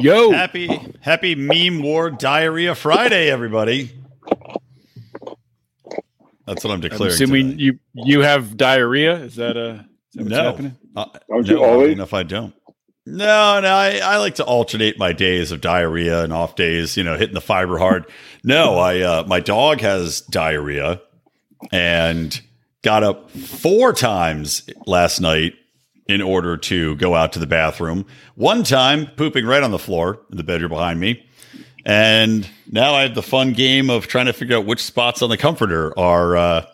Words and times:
Yo, 0.00 0.30
Happy 0.32 0.68
Happy 1.00 1.34
Meme 1.34 1.82
War 1.82 2.10
Diarrhea 2.10 2.74
Friday, 2.74 3.30
everybody. 3.30 3.90
That's 6.46 6.64
what 6.64 6.66
I'm 6.66 6.70
I'm 6.72 6.80
declaring. 6.80 7.12
assuming 7.12 7.44
tonight. 7.50 7.60
you 7.60 7.78
you 7.94 8.20
have 8.20 8.56
diarrhea. 8.56 9.14
Is 9.16 9.36
that 9.36 9.56
uh? 9.56 9.82
Is 10.14 10.14
that 10.14 10.22
what's 10.22 10.30
no, 10.30 10.44
happening? 10.44 10.76
Uh, 10.96 11.04
Don't 11.28 11.46
no, 11.46 11.52
you 11.52 11.64
always? 11.64 11.90
Even 11.90 12.02
if 12.02 12.14
I 12.14 12.22
don't. 12.22 12.54
No, 13.06 13.60
no, 13.60 13.68
I, 13.68 14.00
I 14.02 14.16
like 14.18 14.36
to 14.36 14.44
alternate 14.44 14.98
my 14.98 15.12
days 15.12 15.52
of 15.52 15.60
diarrhea 15.60 16.22
and 16.22 16.32
off 16.32 16.54
days, 16.54 16.96
you 16.96 17.02
know, 17.04 17.16
hitting 17.16 17.34
the 17.34 17.40
fiber 17.40 17.78
hard. 17.78 18.06
No, 18.44 18.78
I 18.78 19.00
uh, 19.00 19.24
my 19.26 19.40
dog 19.40 19.80
has 19.80 20.20
diarrhea 20.22 21.00
and 21.72 22.40
got 22.82 23.02
up 23.02 23.30
four 23.30 23.92
times 23.92 24.68
last 24.86 25.20
night 25.20 25.54
in 26.10 26.22
order 26.22 26.56
to 26.56 26.96
go 26.96 27.14
out 27.14 27.32
to 27.34 27.38
the 27.38 27.46
bathroom. 27.46 28.06
One 28.34 28.62
time 28.62 29.06
pooping 29.16 29.46
right 29.46 29.62
on 29.62 29.70
the 29.70 29.78
floor 29.78 30.20
in 30.30 30.36
the 30.36 30.44
bedroom 30.44 30.70
behind 30.70 31.00
me. 31.00 31.26
And 31.84 32.48
now 32.70 32.94
I 32.94 33.02
have 33.02 33.14
the 33.14 33.22
fun 33.22 33.52
game 33.52 33.88
of 33.88 34.06
trying 34.06 34.26
to 34.26 34.32
figure 34.32 34.56
out 34.56 34.66
which 34.66 34.82
spots 34.82 35.22
on 35.22 35.30
the 35.30 35.36
comforter 35.36 35.98
are 35.98 36.36
uh, 36.36 36.66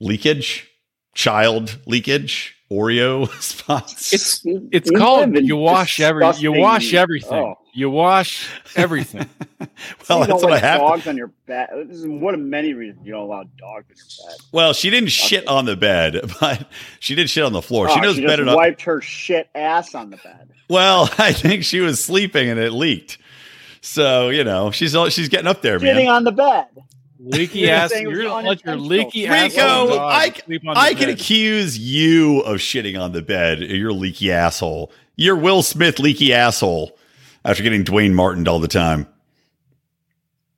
leakage, 0.00 0.68
child 1.14 1.78
leakage, 1.86 2.56
Oreo 2.70 3.28
spots. 3.40 4.12
It's 4.12 4.42
it's 4.44 4.90
called 4.90 5.36
you 5.36 5.56
wash 5.56 6.00
every 6.00 6.26
you 6.38 6.52
wash 6.52 6.94
everything. 6.94 7.38
Oh. 7.38 7.65
You 7.76 7.90
wash 7.90 8.48
everything. 8.74 9.28
well, 10.08 10.20
you 10.20 10.26
that's 10.26 10.28
don't 10.28 10.42
what 10.42 10.44
I 10.44 10.48
like 10.54 10.62
have. 10.62 10.80
Dogs 10.80 11.06
on 11.06 11.16
your 11.18 11.26
bed. 11.46 11.68
This 11.88 11.98
is 11.98 12.06
one 12.06 12.32
of 12.32 12.40
many 12.40 12.72
reasons 12.72 13.04
you 13.06 13.12
don't 13.12 13.24
allow 13.24 13.42
dogs 13.58 13.86
on 13.90 14.26
your 14.26 14.30
bed. 14.30 14.38
Well, 14.50 14.72
she 14.72 14.88
didn't 14.88 15.10
shit 15.10 15.46
on 15.46 15.66
the 15.66 15.76
bed, 15.76 16.20
but 16.40 16.66
she 17.00 17.14
did 17.14 17.28
shit 17.28 17.44
on 17.44 17.52
the 17.52 17.60
floor. 17.60 17.90
she 17.90 17.98
Oh, 17.98 18.02
knows 18.02 18.16
she 18.16 18.22
better. 18.22 18.44
just 18.44 18.46
Not, 18.46 18.56
wiped 18.56 18.82
her 18.82 19.02
shit 19.02 19.50
ass 19.54 19.94
on 19.94 20.08
the 20.10 20.16
bed. 20.16 20.48
well, 20.70 21.10
I 21.18 21.32
think 21.32 21.64
she 21.64 21.80
was 21.80 22.02
sleeping 22.02 22.48
and 22.48 22.58
it 22.58 22.72
leaked. 22.72 23.18
So 23.82 24.30
you 24.30 24.42
know 24.42 24.70
she's 24.70 24.94
all, 24.96 25.08
she's 25.10 25.28
getting 25.28 25.46
up 25.46 25.60
there, 25.62 25.78
Sitting 25.78 26.06
man. 26.06 26.08
on 26.14 26.24
the 26.24 26.32
bed. 26.32 26.66
leaky 27.20 27.60
You're 27.60 27.72
ass. 27.72 27.90
saying 27.90 28.04
it 28.04 28.08
was 28.08 28.16
You're 28.16 28.24
gonna 28.28 28.48
let 28.48 28.64
your 28.64 28.72
unintentional. 28.74 29.06
leaky 29.06 29.26
ass. 29.26 29.52
Rico, 29.54 29.98
I, 29.98 30.30
sleep 30.30 30.62
on 30.66 30.74
the 30.74 30.80
I 30.80 30.94
can 30.94 31.08
bed. 31.08 31.20
accuse 31.20 31.78
you 31.78 32.40
of 32.40 32.56
shitting 32.56 32.98
on 32.98 33.12
the 33.12 33.22
bed. 33.22 33.60
You're 33.60 33.92
leaky 33.92 34.32
asshole. 34.32 34.90
You're 35.14 35.36
Will 35.36 35.62
Smith 35.62 35.98
leaky 35.98 36.32
asshole. 36.32 36.96
After 37.46 37.62
getting 37.62 37.84
Duane 37.84 38.12
Martin 38.12 38.46
all 38.48 38.58
the 38.58 38.68
time, 38.68 39.06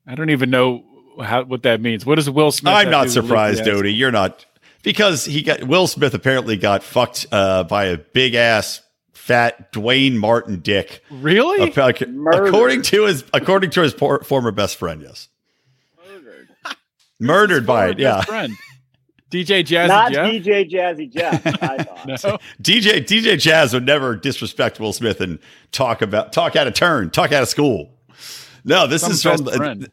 I 0.06 0.14
don't 0.14 0.30
even 0.30 0.48
know 0.50 0.84
how 1.22 1.44
what 1.44 1.62
that 1.64 1.80
means. 1.80 2.06
What 2.06 2.14
does 2.16 2.28
Will 2.30 2.50
Smith? 2.50 2.72
I'm 2.72 2.90
not 2.90 3.08
to 3.08 3.12
do 3.12 3.20
with 3.20 3.26
surprised, 3.28 3.58
leaky? 3.60 3.70
Dodie. 3.70 3.92
You're 3.94 4.10
not 4.10 4.46
because 4.82 5.24
he 5.24 5.42
got 5.42 5.64
Will 5.64 5.86
Smith 5.86 6.14
apparently 6.14 6.56
got 6.56 6.82
fucked 6.82 7.26
uh, 7.30 7.64
by 7.64 7.84
a 7.86 7.98
big 7.98 8.34
ass 8.34 8.80
fat 9.12 9.70
Duane 9.72 10.16
Martin 10.16 10.60
dick. 10.60 11.04
Really? 11.10 11.60
Ac- 11.70 12.06
According 12.32 12.82
to 12.82 13.04
his 13.04 13.22
according 13.34 13.70
to 13.72 13.82
his 13.82 13.92
por- 13.92 14.22
former 14.24 14.50
best 14.50 14.76
friend, 14.76 15.02
yes, 15.02 15.28
Murdered. 16.08 16.48
murdered 17.20 17.66
by 17.66 17.88
it. 17.90 17.98
Yeah, 17.98 18.22
Friend. 18.22 18.54
DJ 19.30 19.62
Jazzy 19.64 19.88
Not 19.88 20.12
Jeff. 20.12 20.26
DJ 20.26 20.70
Jazzy 20.70 21.12
Jeff. 21.12 21.46
I 21.62 21.78
thought. 21.84 22.06
No. 22.06 22.14
DJ 22.62 23.04
DJ 23.04 23.38
Jazz 23.38 23.74
would 23.74 23.84
never 23.84 24.16
disrespect 24.16 24.80
Will 24.80 24.92
Smith 24.92 25.20
and 25.20 25.38
talk 25.72 26.00
about 26.02 26.32
talk 26.32 26.56
out 26.56 26.66
of 26.66 26.74
turn, 26.74 27.10
talk 27.10 27.32
out 27.32 27.42
of 27.42 27.48
school. 27.48 27.90
No, 28.64 28.86
this 28.86 29.02
Some 29.02 29.12
is 29.12 29.22
from 29.22 29.44
best 29.44 29.56
friend. 29.56 29.90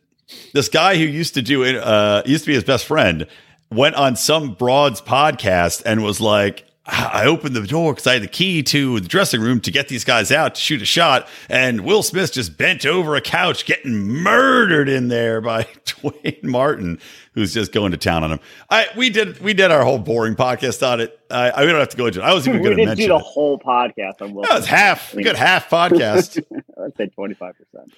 this 0.53 0.69
guy 0.69 0.95
who 0.97 1.03
used 1.03 1.33
to 1.35 1.41
do 1.41 1.63
it. 1.63 1.75
Uh, 1.75 2.23
used 2.25 2.43
to 2.45 2.49
be 2.49 2.53
his 2.55 2.63
best 2.63 2.85
friend. 2.85 3.27
Went 3.71 3.95
on 3.95 4.15
some 4.15 4.53
broad's 4.53 5.01
podcast 5.01 5.81
and 5.85 6.03
was 6.03 6.21
like, 6.21 6.64
I 6.87 7.25
opened 7.25 7.55
the 7.55 7.65
door 7.65 7.93
because 7.93 8.05
I 8.05 8.13
had 8.13 8.21
the 8.21 8.27
key 8.27 8.61
to 8.61 8.99
the 8.99 9.07
dressing 9.07 9.41
room 9.41 9.59
to 9.61 9.71
get 9.71 9.87
these 9.87 10.03
guys 10.03 10.31
out 10.31 10.53
to 10.53 10.61
shoot 10.61 10.83
a 10.83 10.85
shot. 10.85 11.27
And 11.49 11.81
Will 11.81 12.03
Smith 12.03 12.31
just 12.31 12.57
bent 12.57 12.85
over 12.85 13.15
a 13.15 13.21
couch, 13.21 13.65
getting 13.65 13.97
murdered 14.07 14.87
in 14.87 15.07
there 15.07 15.41
by 15.41 15.67
Duane 15.85 16.39
Martin, 16.43 16.99
who's 17.33 17.55
just 17.55 17.71
going 17.71 17.91
to 17.91 17.97
town 17.97 18.23
on 18.23 18.31
him. 18.33 18.39
I 18.69 18.87
we 18.95 19.09
did 19.09 19.39
we 19.41 19.55
did 19.55 19.71
our 19.71 19.83
whole 19.83 19.97
boring 19.97 20.35
podcast 20.35 20.87
on 20.87 21.01
it. 21.01 21.19
I, 21.31 21.49
I 21.49 21.61
we 21.65 21.71
don't 21.71 21.79
have 21.79 21.89
to 21.89 21.97
go 21.97 22.05
into 22.05 22.19
it. 22.19 22.23
I 22.23 22.33
was 22.35 22.47
even 22.47 22.59
we 22.61 22.65
going 22.65 22.77
to 22.77 22.83
didn't 22.85 22.97
do 22.97 23.01
mention 23.01 23.09
the 23.09 23.15
it. 23.15 23.31
whole 23.33 23.57
podcast 23.57 24.21
on 24.21 24.33
Will. 24.35 24.43
That 24.43 24.53
was 24.53 24.67
half, 24.67 25.15
mean, 25.15 25.23
good 25.23 25.35
half 25.35 25.67
podcast. 25.69 26.43
I'd 26.85 26.95
say 26.97 27.07
twenty 27.07 27.33
five 27.33 27.55
percent. 27.57 27.93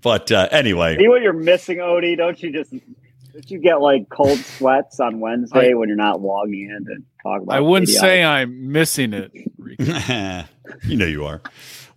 but 0.00 0.32
uh, 0.32 0.48
anyway, 0.50 0.96
See 0.96 1.08
what 1.08 1.20
you're 1.20 1.34
missing, 1.34 1.76
Odie? 1.78 2.16
Don't 2.16 2.42
you 2.42 2.52
just? 2.52 2.72
Don't 3.32 3.50
you 3.50 3.58
get 3.58 3.80
like 3.80 4.08
cold 4.08 4.38
sweats 4.38 5.00
on 5.00 5.20
Wednesday 5.20 5.74
when 5.74 5.88
you're 5.88 5.96
not 5.96 6.20
logging 6.20 6.70
in 6.70 6.84
to 6.86 6.96
talk 7.22 7.42
about? 7.42 7.54
It? 7.54 7.56
I 7.56 7.60
wouldn't 7.60 7.88
idiotic- 7.88 8.08
say 8.08 8.24
I'm 8.24 8.72
missing 8.72 9.12
it. 9.12 10.46
You 10.84 10.96
know 10.96 11.06
you 11.06 11.24
are. 11.24 11.40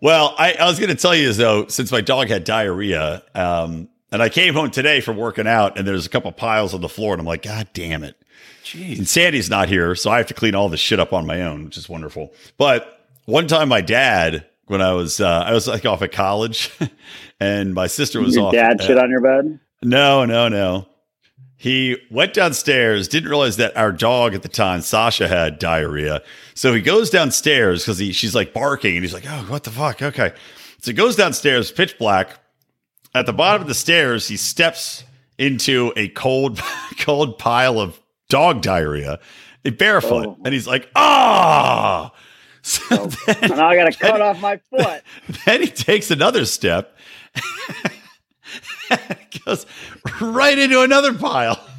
Well, 0.02 0.34
I, 0.38 0.54
I 0.54 0.66
was 0.66 0.80
going 0.80 0.90
to 0.90 0.96
tell 0.96 1.14
you 1.16 1.32
though, 1.32 1.68
since 1.68 1.92
my 1.92 2.02
dog 2.02 2.28
had 2.28 2.44
diarrhea, 2.44 3.24
um, 3.36 3.88
and 4.12 4.22
I 4.22 4.30
came 4.30 4.54
home 4.54 4.72
today 4.72 5.00
from 5.00 5.16
working 5.18 5.48
out, 5.48 5.78
and 5.78 5.88
there's 5.88 6.06
a 6.06 6.10
couple 6.10 6.32
piles 6.32 6.74
on 6.74 6.82
the 6.82 6.90
floor, 6.90 7.14
and 7.14 7.20
I'm 7.20 7.26
like, 7.26 7.44
God 7.44 7.68
damn 7.74 8.04
it! 8.04 8.16
Jeez. 8.64 8.98
And 8.98 9.08
Sandy's 9.08 9.50
not 9.50 9.70
here, 9.70 9.96
so 9.96 10.10
I 10.12 10.18
have 10.18 10.28
to 10.28 10.34
clean 10.34 10.56
all 10.56 10.70
this 10.70 10.80
shit 10.80 11.00
up 11.00 11.14
on 11.14 11.26
my 11.26 11.42
own, 11.42 11.66
which 11.66 11.78
is 11.78 11.88
wonderful. 11.88 12.34
But 12.58 13.08
one 13.26 13.48
time, 13.48 13.70
my 13.70 13.82
dad, 13.82 14.46
when 14.66 14.82
I 14.82 14.94
was 14.94 15.22
uh, 15.22 15.44
I 15.46 15.54
was 15.54 15.68
like 15.68 15.86
off 15.86 16.02
at 16.02 16.12
college, 16.12 16.72
and 17.40 17.74
my 17.74 17.88
sister 17.88 18.22
was 18.22 18.36
Your 18.36 18.48
off. 18.48 18.54
dad 18.54 18.82
uh, 18.82 18.86
shit 18.86 18.98
on 18.98 19.10
your 19.10 19.22
bed. 19.22 19.60
No, 19.84 20.26
no, 20.26 20.48
no. 20.50 20.88
He 21.64 21.96
went 22.12 22.34
downstairs, 22.34 23.08
didn't 23.08 23.30
realize 23.30 23.56
that 23.56 23.78
our 23.78 23.94
dog 23.94 24.34
at 24.36 24.42
the 24.42 24.50
time, 24.50 24.82
Sasha, 24.82 25.30
had 25.30 25.60
diarrhea. 25.60 26.22
So 26.56 26.74
he 26.74 26.82
goes 26.82 27.10
downstairs 27.10 27.84
because 27.86 27.98
he 28.00 28.12
she's 28.12 28.36
like 28.36 28.54
barking 28.54 28.98
and 28.98 29.02
he's 29.06 29.14
like, 29.14 29.24
Oh, 29.26 29.46
what 29.48 29.64
the 29.64 29.70
fuck? 29.72 30.02
Okay. 30.02 30.34
So 30.82 30.92
he 30.92 30.94
goes 30.94 31.16
downstairs, 31.16 31.72
pitch 31.72 31.98
black. 31.98 32.38
At 33.16 33.28
the 33.28 33.32
bottom 33.32 33.62
of 33.62 33.70
the 33.70 33.74
stairs, 33.76 34.28
he 34.28 34.36
steps 34.36 35.06
into 35.38 35.94
a 35.96 36.10
cold, 36.10 36.60
cold 37.00 37.40
pile 37.40 37.80
of 37.80 37.98
dog 38.28 38.62
diarrhea, 38.62 39.22
barefoot. 39.78 40.26
Oh. 40.28 40.38
And 40.44 40.54
he's 40.54 40.68
like, 40.68 40.90
Ah. 40.98 42.12
So 42.62 42.82
Oh. 42.92 43.06
then, 43.26 43.38
And 43.42 43.56
now 43.56 43.70
I 43.70 43.78
got 43.78 43.90
to 43.90 43.98
cut 43.98 44.20
off 44.20 44.42
my 44.42 44.58
foot. 44.70 45.02
then 45.46 45.62
he 45.62 45.68
takes 45.68 46.12
another 46.12 46.44
step 46.44 46.98
goes 49.46 49.66
right 50.24 50.58
into 50.58 50.82
another 50.82 51.14
pile. 51.14 51.60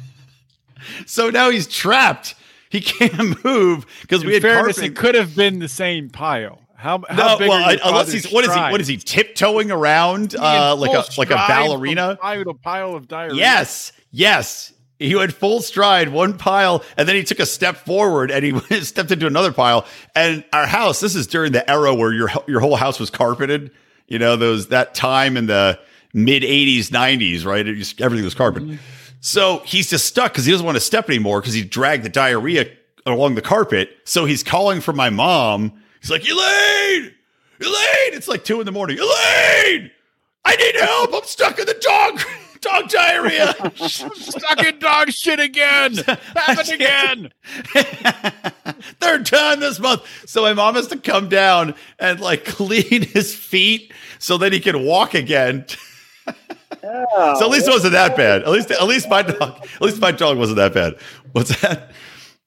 So 1.07 1.31
now 1.31 1.49
he's 1.49 1.65
trapped. 1.65 2.35
He 2.69 2.79
can't 2.79 3.43
move 3.43 3.85
because 4.01 4.23
we 4.23 4.33
had 4.33 4.43
fairness, 4.43 4.77
carpet. 4.77 4.91
it 4.91 4.95
could 4.95 5.15
have 5.15 5.35
been 5.35 5.57
the 5.57 5.67
same 5.67 6.09
pile. 6.09 6.61
How, 6.75 7.01
how 7.09 7.33
no, 7.33 7.37
big 7.39 7.49
well, 7.49 7.63
are 7.63 7.69
I, 7.69 7.71
unless 7.71 7.81
father's 7.83 8.13
he's 8.13 8.31
what 8.31 8.45
is 8.45 8.53
he? 8.53 8.59
What 8.59 8.81
is 8.81 8.87
he 8.87 8.97
tiptoeing 8.97 9.71
around 9.71 10.35
uh, 10.35 10.75
like 10.75 10.91
a 10.91 11.03
like 11.17 11.31
a 11.31 11.35
ballerina? 11.35 12.17
Pile 12.21 12.43
to 12.43 12.53
pile 12.53 12.95
of 12.95 13.07
diarrhea. 13.07 13.35
Yes, 13.35 13.91
yes. 14.11 14.73
He 14.99 15.15
went 15.15 15.33
full 15.33 15.61
stride, 15.61 16.09
one 16.09 16.37
pile, 16.37 16.83
and 16.95 17.07
then 17.07 17.15
he 17.15 17.23
took 17.23 17.39
a 17.39 17.45
step 17.45 17.77
forward 17.77 18.31
and 18.31 18.45
he 18.45 18.81
stepped 18.81 19.11
into 19.11 19.27
another 19.27 19.51
pile. 19.51 19.85
And 20.13 20.45
our 20.53 20.67
house, 20.67 20.99
this 20.99 21.15
is 21.15 21.27
during 21.27 21.51
the 21.51 21.69
era 21.69 21.93
where 21.93 22.13
your 22.13 22.29
your 22.47 22.59
whole 22.59 22.75
house 22.75 22.99
was 22.99 23.09
carpeted. 23.09 23.71
You 24.07 24.19
know, 24.19 24.35
those 24.35 24.67
that 24.67 24.93
time 24.93 25.37
in 25.37 25.47
the 25.47 25.79
mid 26.15 26.41
'80s, 26.41 26.87
'90s, 26.87 27.45
right? 27.45 27.67
It 27.67 27.75
just, 27.75 28.01
everything 28.01 28.25
was 28.25 28.33
carpeted. 28.33 28.69
Mm-hmm. 28.69 28.81
So 29.19 29.59
he's 29.65 29.89
just 29.89 30.05
stuck 30.05 30.31
because 30.31 30.45
he 30.45 30.51
doesn't 30.51 30.65
want 30.65 30.77
to 30.77 30.81
step 30.81 31.09
anymore 31.09 31.41
because 31.41 31.53
he 31.53 31.63
dragged 31.63 32.03
the 32.03 32.09
diarrhea 32.09 32.69
along 33.05 33.35
the 33.35 33.41
carpet. 33.41 33.89
So 34.05 34.25
he's 34.25 34.43
calling 34.43 34.81
for 34.81 34.93
my 34.93 35.09
mom. 35.09 35.81
He's 36.01 36.11
like, 36.11 36.27
Elaine, 36.27 37.13
Elaine. 37.59 38.13
It's 38.13 38.27
like 38.27 38.43
two 38.43 38.59
in 38.59 38.65
the 38.65 38.71
morning. 38.71 38.97
Elaine, 38.97 39.91
I 40.45 40.55
need 40.55 40.75
help. 40.75 41.13
I'm 41.13 41.23
stuck 41.23 41.59
in 41.59 41.65
the 41.65 41.73
dog 41.73 42.21
dog 42.61 42.89
diarrhea. 42.89 43.53
Stuck 43.75 44.63
in 44.63 44.79
dog 44.79 45.11
shit 45.11 45.39
again. 45.39 45.95
Happened 46.35 46.69
again. 46.73 47.31
Third 48.99 49.25
time 49.25 49.59
this 49.59 49.79
month. 49.79 50.01
So 50.27 50.41
my 50.41 50.53
mom 50.53 50.75
has 50.75 50.87
to 50.87 50.97
come 50.97 51.29
down 51.29 51.75
and 51.99 52.19
like 52.19 52.45
clean 52.45 53.03
his 53.03 53.35
feet 53.35 53.93
so 54.19 54.37
that 54.39 54.53
he 54.53 54.59
can 54.59 54.83
walk 54.83 55.13
again. 55.13 55.65
Oh, 56.83 57.35
So 57.39 57.45
at 57.45 57.51
least 57.51 57.67
it 57.67 57.71
wasn't 57.71 57.93
that 57.93 58.15
bad. 58.15 58.43
At 58.43 58.49
least, 58.49 58.71
at 58.71 58.83
least 58.83 59.09
my 59.09 59.21
dog, 59.23 59.65
at 59.75 59.81
least 59.81 59.99
my 59.99 60.11
dog 60.11 60.37
wasn't 60.37 60.57
that 60.57 60.73
bad. 60.73 60.95
What's 61.31 61.59
that? 61.61 61.91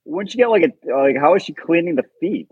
Wouldn't 0.05 0.33
you 0.35 0.39
get 0.39 0.49
like 0.51 0.63
a 0.63 0.93
like? 0.97 1.17
How 1.19 1.35
is 1.35 1.43
she 1.43 1.53
cleaning 1.53 1.97
the 1.97 2.05
feet? 2.21 2.49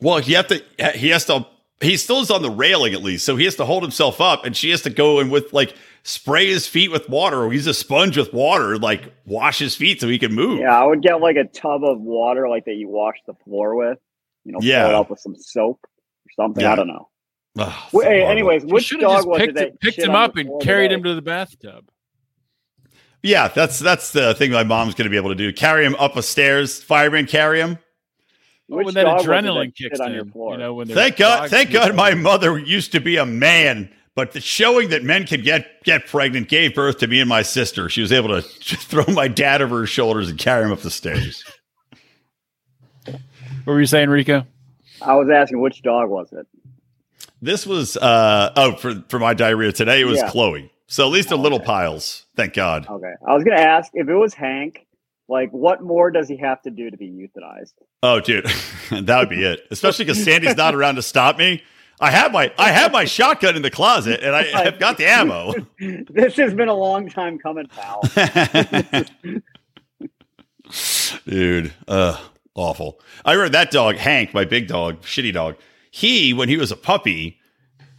Well, 0.00 0.18
he 0.18 0.32
have 0.34 0.46
to. 0.48 0.62
He 0.94 1.08
has 1.10 1.24
to. 1.26 1.46
He 1.80 1.96
still 1.96 2.20
is 2.20 2.30
on 2.30 2.40
the 2.42 2.50
railing 2.50 2.94
at 2.94 3.02
least, 3.02 3.26
so 3.26 3.36
he 3.36 3.44
has 3.44 3.56
to 3.56 3.64
hold 3.64 3.82
himself 3.82 4.20
up, 4.20 4.44
and 4.46 4.56
she 4.56 4.70
has 4.70 4.80
to 4.82 4.90
go 4.90 5.18
and 5.20 5.30
with 5.30 5.52
like 5.52 5.74
spray 6.04 6.46
his 6.46 6.66
feet 6.66 6.90
with 6.90 7.08
water, 7.08 7.42
or 7.42 7.52
use 7.52 7.66
a 7.66 7.74
sponge 7.74 8.16
with 8.16 8.32
water, 8.32 8.78
like 8.78 9.12
wash 9.26 9.58
his 9.58 9.74
feet 9.76 10.00
so 10.00 10.08
he 10.08 10.18
can 10.18 10.32
move. 10.34 10.60
Yeah, 10.60 10.78
I 10.80 10.84
would 10.86 11.02
get 11.02 11.20
like 11.20 11.36
a 11.36 11.44
tub 11.44 11.82
of 11.84 12.00
water, 12.00 12.48
like 12.48 12.64
that 12.66 12.74
you 12.74 12.88
wash 12.88 13.16
the 13.26 13.34
floor 13.44 13.74
with. 13.76 13.98
You 14.44 14.52
know, 14.52 14.58
Yeah. 14.62 14.82
fill 14.84 14.90
it 14.90 14.94
up 15.00 15.10
with 15.10 15.18
some 15.20 15.34
soap 15.36 15.80
or 15.84 16.30
something. 16.36 16.62
Yeah. 16.62 16.72
I 16.72 16.76
don't 16.76 16.88
know. 16.88 17.08
Ugh, 17.58 17.72
Well, 17.92 18.08
hey, 18.08 18.24
anyways, 18.24 18.64
You 18.64 18.74
which 18.74 18.84
should 18.84 19.00
have 19.00 19.08
dog 19.10 19.18
just 19.18 19.28
was 19.28 19.38
picked, 19.38 19.50
it 19.50 19.54
that 19.54 19.80
picked 19.80 19.98
him 19.98 20.14
up 20.14 20.36
and 20.36 20.60
carried 20.60 20.90
him 20.90 21.02
to 21.04 21.14
the 21.14 21.22
bathtub. 21.22 21.88
yeah, 23.22 23.48
that's 23.48 23.78
that's 23.78 24.10
the 24.12 24.34
thing 24.34 24.50
my 24.52 24.64
mom's 24.64 24.94
going 24.94 25.04
to 25.04 25.10
be 25.10 25.16
able 25.16 25.30
to 25.30 25.34
do. 25.36 25.52
Carry 25.52 25.84
him 25.84 25.94
up 25.96 26.16
a 26.16 26.22
stairs. 26.22 26.82
Fireman 26.82 27.26
carry 27.26 27.60
him. 27.60 27.78
Which 28.66 28.82
oh, 28.82 28.86
when 28.86 28.94
that 28.94 29.04
dog 29.04 29.16
was 29.16 29.24
it 29.24 29.28
that 29.28 29.44
adrenaline 29.44 29.72
shit 29.76 29.90
kicks 29.92 30.00
on 30.00 30.12
your 30.12 30.24
floor? 30.24 30.52
you 30.52 30.58
know, 30.58 30.74
when 30.74 30.88
Thank 30.88 31.16
God, 31.18 31.50
thank 31.50 31.68
in 31.68 31.74
the 31.74 31.78
God, 31.80 31.94
my 31.94 32.14
mother 32.14 32.58
used 32.58 32.92
to 32.92 33.00
be 33.00 33.18
a 33.18 33.26
man, 33.26 33.90
but 34.14 34.32
the 34.32 34.40
showing 34.40 34.88
that 34.88 35.04
men 35.04 35.26
could 35.26 35.44
get 35.44 35.84
get 35.84 36.06
pregnant 36.06 36.48
gave 36.48 36.74
birth 36.74 36.98
to 36.98 37.06
me 37.06 37.20
and 37.20 37.28
my 37.28 37.42
sister. 37.42 37.88
She 37.88 38.00
was 38.00 38.10
able 38.10 38.28
to 38.30 38.42
throw 38.42 39.04
my 39.12 39.28
dad 39.28 39.62
over 39.62 39.80
her 39.80 39.86
shoulders 39.86 40.28
and 40.30 40.38
carry 40.38 40.64
him 40.64 40.72
up 40.72 40.80
the 40.80 40.90
stairs. 40.90 41.44
What 43.04 43.74
were 43.74 43.80
you 43.80 43.86
saying, 43.86 44.08
Rico? 44.10 44.46
I 45.02 45.14
was 45.14 45.28
asking 45.30 45.60
which 45.60 45.82
dog 45.82 46.08
was 46.08 46.32
it? 46.32 46.46
This 47.42 47.66
was 47.66 47.96
uh 47.96 48.52
oh 48.56 48.76
for 48.76 49.02
for 49.08 49.18
my 49.18 49.34
diarrhea 49.34 49.72
today. 49.72 50.00
It 50.00 50.04
was 50.06 50.18
Yeah. 50.18 50.30
Chloe. 50.30 50.70
So 50.86 51.06
at 51.06 51.12
least 51.12 51.30
a 51.30 51.34
Oh, 51.34 51.38
little 51.38 51.58
okay. 51.58 51.66
piles. 51.66 52.26
Thank 52.36 52.54
God. 52.54 52.86
Okay, 52.88 53.12
I 53.26 53.34
was 53.34 53.44
gonna 53.44 53.60
ask 53.60 53.90
if 53.94 54.08
it 54.08 54.14
was 54.14 54.34
Hank. 54.34 54.86
Like, 55.26 55.50
what 55.52 55.82
more 55.82 56.10
does 56.10 56.28
he 56.28 56.36
have 56.36 56.60
to 56.62 56.70
do 56.70 56.90
to 56.90 56.96
be 56.98 57.08
euthanized? 57.08 57.72
Oh, 58.02 58.20
dude, 58.20 58.44
that 58.90 59.18
would 59.18 59.30
be 59.30 59.42
it. 59.42 59.66
Especially 59.70 60.04
because 60.04 60.22
Sandy's 60.22 60.56
not 60.56 60.74
around 60.74 60.96
to 60.96 61.02
stop 61.02 61.38
me. 61.38 61.62
I 62.00 62.10
have 62.10 62.30
my 62.32 62.52
I 62.58 62.70
have 62.72 62.92
my 62.92 63.04
shotgun 63.06 63.56
in 63.56 63.62
the 63.62 63.70
closet, 63.70 64.20
and 64.22 64.34
I 64.36 64.42
have 64.64 64.78
got 64.78 64.98
the 64.98 65.06
ammo. 65.06 65.54
this 66.10 66.36
has 66.36 66.52
been 66.54 66.68
a 66.68 66.74
long 66.74 67.08
time 67.08 67.38
coming, 67.38 67.66
pal. 67.68 68.02
dude, 71.26 71.72
uh, 71.88 72.18
awful. 72.54 73.00
I 73.24 73.32
remember 73.32 73.52
that 73.52 73.70
dog, 73.70 73.96
Hank, 73.96 74.34
my 74.34 74.44
big 74.44 74.66
dog, 74.68 75.02
shitty 75.02 75.32
dog. 75.32 75.56
He, 75.96 76.32
when 76.32 76.48
he 76.48 76.56
was 76.56 76.72
a 76.72 76.76
puppy, 76.76 77.38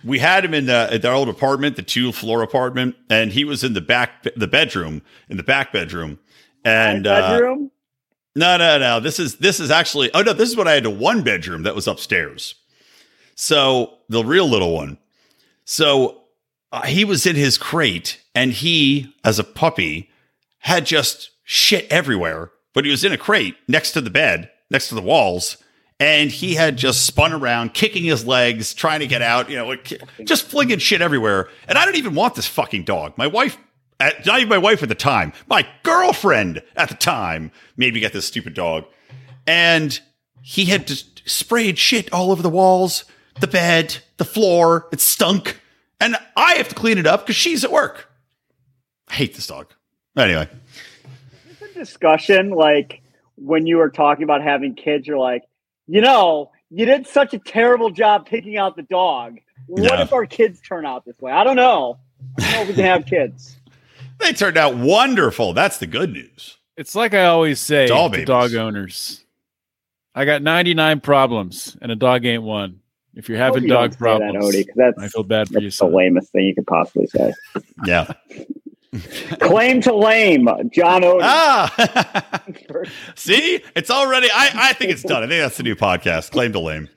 we 0.03 0.19
had 0.19 0.43
him 0.43 0.53
in 0.53 0.65
the 0.65 0.89
at 0.91 1.05
our 1.05 1.13
old 1.13 1.29
apartment, 1.29 1.77
the 1.77 1.81
two 1.81 2.11
floor 2.11 2.41
apartment, 2.41 2.97
and 3.09 3.31
he 3.31 3.45
was 3.45 3.63
in 3.63 3.71
the 3.71 3.79
back 3.79 4.27
the 4.35 4.47
bedroom, 4.47 5.01
in 5.29 5.37
the 5.37 5.43
back 5.43 5.71
bedroom, 5.71 6.19
and 6.65 7.07
uh. 7.07 7.39
No, 8.35 8.57
no, 8.57 8.77
no. 8.77 8.99
This 8.99 9.17
is 9.17 9.37
this 9.37 9.61
is 9.61 9.71
actually. 9.71 10.13
Oh 10.13 10.23
no, 10.23 10.33
this 10.33 10.49
is 10.49 10.57
what 10.57 10.67
I 10.67 10.73
had 10.73 10.85
a 10.85 10.89
one 10.89 11.23
bedroom 11.23 11.63
that 11.63 11.73
was 11.73 11.87
upstairs. 11.87 12.55
So 13.35 13.93
the 14.09 14.25
real 14.25 14.49
little 14.49 14.73
one. 14.73 14.97
So 15.63 16.23
uh, 16.73 16.81
he 16.81 17.05
was 17.05 17.25
in 17.25 17.37
his 17.37 17.57
crate, 17.57 18.21
and 18.35 18.51
he, 18.51 19.15
as 19.23 19.39
a 19.39 19.43
puppy, 19.45 20.09
had 20.57 20.85
just 20.85 21.29
shit 21.45 21.87
everywhere. 21.89 22.51
But 22.73 22.83
he 22.83 22.91
was 22.91 23.05
in 23.05 23.13
a 23.13 23.17
crate 23.17 23.55
next 23.69 23.93
to 23.93 24.01
the 24.01 24.09
bed, 24.09 24.51
next 24.69 24.89
to 24.89 24.95
the 24.95 25.01
walls, 25.01 25.55
and 25.99 26.29
he 26.29 26.55
had 26.55 26.77
just 26.77 27.05
spun 27.05 27.31
around, 27.33 27.73
kicking 27.73 28.03
his 28.03 28.25
legs, 28.25 28.73
trying 28.73 28.99
to 28.99 29.07
get 29.07 29.21
out. 29.21 29.49
You 29.49 29.57
know, 29.57 29.67
like, 29.67 30.01
just 30.23 30.45
flinging 30.45 30.79
shit 30.79 31.01
everywhere. 31.01 31.49
And 31.67 31.77
I 31.77 31.85
don't 31.85 31.95
even 31.95 32.15
want 32.15 32.35
this 32.35 32.47
fucking 32.47 32.83
dog. 32.83 33.17
My 33.17 33.27
wife 33.27 33.57
at, 33.99 34.25
not 34.25 34.39
even 34.39 34.49
my 34.49 34.57
wife 34.57 34.83
at 34.83 34.89
the 34.89 34.95
time, 34.95 35.33
my 35.47 35.65
girlfriend 35.83 36.61
at 36.75 36.89
the 36.89 36.95
time 36.95 37.51
made 37.77 37.93
me 37.93 37.99
get 37.99 38.13
this 38.13 38.25
stupid 38.25 38.53
dog. 38.53 38.85
And 39.47 39.97
he 40.41 40.65
had 40.65 40.87
just 40.87 41.27
sprayed 41.29 41.77
shit 41.77 42.11
all 42.11 42.31
over 42.31 42.41
the 42.41 42.49
walls, 42.49 43.05
the 43.39 43.47
bed, 43.47 43.97
the 44.17 44.25
floor. 44.25 44.87
It 44.91 44.99
stunk. 44.99 45.61
And 46.01 46.17
I 46.35 46.55
have 46.55 46.67
to 46.69 46.75
clean 46.75 46.97
it 46.97 47.07
up 47.07 47.21
because 47.21 47.37
she's 47.37 47.63
at 47.63 47.71
work. 47.71 48.09
I 49.07 49.13
hate 49.13 49.35
this 49.35 49.47
dog. 49.47 49.67
Anyway, 50.17 50.47
It's 51.49 51.61
a 51.61 51.73
discussion 51.73 52.49
like 52.49 53.01
when 53.37 53.65
you 53.65 53.77
were 53.77 53.89
talking 53.89 54.23
about 54.23 54.41
having 54.41 54.75
kids 54.75 55.07
you're 55.07 55.17
like 55.17 55.43
you 55.87 56.01
know 56.01 56.51
you 56.69 56.85
did 56.85 57.07
such 57.07 57.33
a 57.33 57.39
terrible 57.39 57.89
job 57.91 58.25
picking 58.25 58.57
out 58.57 58.75
the 58.75 58.83
dog 58.83 59.37
what 59.67 59.83
Yeah. 59.83 60.01
if 60.01 60.13
our 60.13 60.25
kids 60.25 60.59
turn 60.61 60.85
out 60.85 61.05
this 61.05 61.19
way 61.21 61.31
i 61.31 61.43
don't 61.43 61.55
know 61.55 61.97
i 62.39 62.41
don't 62.43 62.51
know 62.53 62.61
if 62.61 62.67
we 62.69 62.73
can 62.75 62.85
have 62.85 63.05
kids 63.15 63.57
they 64.17 64.31
turned 64.31 64.55
out 64.57 64.77
wonderful. 64.77 65.51
That's 65.51 65.77
the 65.77 65.87
good 65.87 66.09
news. 66.13 66.57
It's 66.77 66.95
like 66.95 67.13
I 67.13 67.25
always 67.25 67.59
say 67.59 67.85
Doll 67.87 68.09
to 68.09 68.23
dog 68.23 68.55
owners. 68.55 69.25
I 70.15 70.23
got 70.23 70.41
99 70.41 71.01
problems 71.01 71.75
and 71.81 71.91
a 71.91 71.97
dog 71.97 72.25
ain't 72.25 72.41
one. 72.43 72.79
If 73.13 73.27
you're 73.27 73.37
having 73.37 73.63
Hope 73.63 73.67
you 73.67 73.73
dog 73.73 73.97
problems, 73.97 74.33
that, 74.33 74.39
Odie, 74.39 74.65
'cause 74.67 74.75
that's, 74.77 74.97
I 74.99 75.07
feel 75.09 75.23
bad 75.23 75.49
for 75.49 75.55
you. 75.55 75.65
that's 75.65 75.79
the 75.79 75.85
son. 75.87 75.93
lamest 75.93 76.31
thing 76.31 76.45
you 76.45 76.55
could 76.55 76.65
possibly 76.65 77.07
say 77.07 77.33
Yeah. 77.85 78.13
claim 79.39 79.81
to 79.81 79.95
lame 79.95 80.47
john 80.71 81.01
Odie. 81.01 81.19
ah. 81.21 82.41
See, 83.15 83.63
it's 83.75 83.89
already. 83.89 84.27
I, 84.33 84.51
I 84.69 84.73
think 84.73 84.91
it's 84.91 85.03
done. 85.03 85.23
I 85.23 85.27
think 85.27 85.41
that's 85.41 85.57
the 85.57 85.63
new 85.63 85.75
podcast. 85.75 86.31
Claim 86.31 86.51
to 86.53 86.59
lame. 86.59 86.89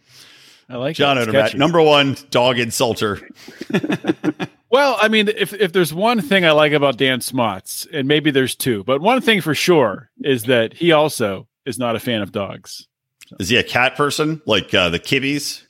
I 0.69 0.77
like 0.77 0.97
John 0.97 1.17
that. 1.17 1.29
It's 1.29 1.55
Odermatt, 1.55 1.59
number 1.59 1.81
one 1.81 2.17
dog 2.31 2.57
insulter. 2.57 3.23
Well, 4.71 4.99
I 5.01 5.09
mean, 5.09 5.29
if 5.29 5.55
if 5.55 5.73
there's 5.73 5.95
one 5.95 6.21
thing 6.21 6.45
I 6.45 6.51
like 6.51 6.73
about 6.73 6.99
Dan 6.99 7.21
Smots, 7.23 7.87
and 7.93 8.07
maybe 8.07 8.31
there's 8.31 8.55
two, 8.55 8.85
but 8.85 9.01
one 9.01 9.21
thing 9.23 9.41
for 9.41 9.55
sure 9.55 10.11
is 10.23 10.45
that 10.45 10.75
he 10.75 10.93
also 10.93 11.49
is 11.65 11.79
not 11.79 11.97
a 11.97 12.01
fan 12.01 12.21
of 12.21 12.33
dogs. 12.33 12.87
Is 13.41 13.49
he 13.49 13.57
a 13.57 13.63
cat 13.63 13.97
person 13.97 14.43
like 14.45 14.75
uh, 14.75 14.91
the 14.91 14.99
kibbies? 14.99 15.63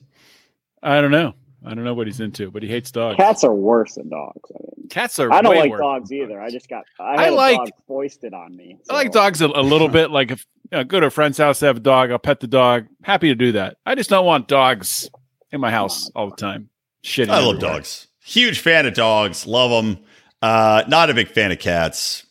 I 0.83 1.01
don't 1.01 1.13
know. 1.13 1.35
I 1.65 1.75
don't 1.75 1.85
know 1.85 1.95
what 1.95 2.07
he's 2.09 2.21
into, 2.21 2.51
but 2.51 2.63
he 2.63 2.69
hates 2.69 2.91
dogs. 2.91 3.17
cats 3.17 3.45
are 3.45 3.55
worse 3.55 3.95
than 3.95 4.09
dogs 4.09 4.51
I, 4.51 4.59
mean, 4.63 4.68
Cats 4.99 5.19
are. 5.21 5.33
I 5.33 5.43
don't 5.43 5.53
way 5.53 5.61
like 5.61 5.71
worse 5.71 5.81
dogs 5.81 6.09
than 6.09 6.19
either 6.19 6.41
i 6.41 6.51
just 6.51 6.69
got 6.69 6.85
i 6.99 7.15
I 7.15 7.25
had 7.25 7.33
a 7.33 7.37
like- 7.37 7.57
dog 7.57 7.71
foisted 7.87 8.35
on 8.35 8.57
me 8.57 8.79
I 8.91 8.95
like 8.95 9.13
dogs 9.13 9.41
a, 9.41 9.47
a 9.47 9.63
little 9.63 9.89
bit. 9.89 10.11
Like 10.11 10.33
if 10.33 10.45
you 10.73 10.79
know, 10.79 10.85
go 10.85 10.99
to 10.99 11.07
a 11.07 11.11
friend's 11.11 11.39
house, 11.39 11.61
have 11.61 11.77
a 11.77 11.81
dog, 11.81 12.11
I'll 12.11 12.19
pet 12.19 12.41
the 12.41 12.47
dog. 12.49 12.87
Happy 13.05 13.29
to 13.29 13.37
do 13.37 13.53
that. 13.53 13.77
I 13.87 13.95
just 13.95 14.11
don't 14.11 14.27
want 14.27 14.49
dogs 14.49 15.09
in 15.53 15.61
my 15.61 15.71
house 15.71 16.11
all 16.17 16.31
the 16.31 16.37
time. 16.37 16.69
Shitty. 17.05 17.29
I 17.29 17.39
love 17.39 17.61
dogs. 17.61 18.09
Huge 18.25 18.59
fan 18.59 18.87
of 18.87 18.95
dogs. 18.95 19.47
Love 19.47 19.71
them. 19.71 20.05
Uh, 20.43 20.83
not 20.89 21.11
a 21.11 21.15
big 21.15 21.29
fan 21.29 21.53
of 21.53 21.59
cats. 21.59 22.27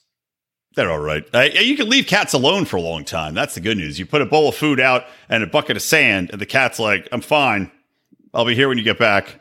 They're 0.75 0.92
all 0.92 1.00
right. 1.00 1.24
Uh, 1.34 1.42
you 1.42 1.75
can 1.77 1.89
leave 1.89 2.06
cats 2.06 2.34
alone 2.34 2.65
for 2.65 2.75
a 2.75 2.82
long 2.82 3.06
time. 3.06 3.34
That's 3.34 3.56
the 3.56 3.62
good 3.62 3.77
news. 3.77 3.98
You 3.98 4.06
put 4.06 4.22
a 4.22 4.25
bowl 4.25 4.50
of 4.50 4.56
food 4.56 4.80
out 4.80 5.06
and 5.30 5.42
a 5.42 5.48
bucket 5.48 5.77
of 5.77 5.82
sand, 5.82 6.30
and 6.32 6.39
the 6.39 6.46
cat's 6.46 6.77
like, 6.80 7.08
"I'm 7.12 7.22
fine. 7.22 7.72
I'll 8.34 8.46
be 8.46 8.53
here 8.53 8.68
when 8.68 8.77
you 8.77 8.84
get 8.84 9.00
back." 9.00 9.39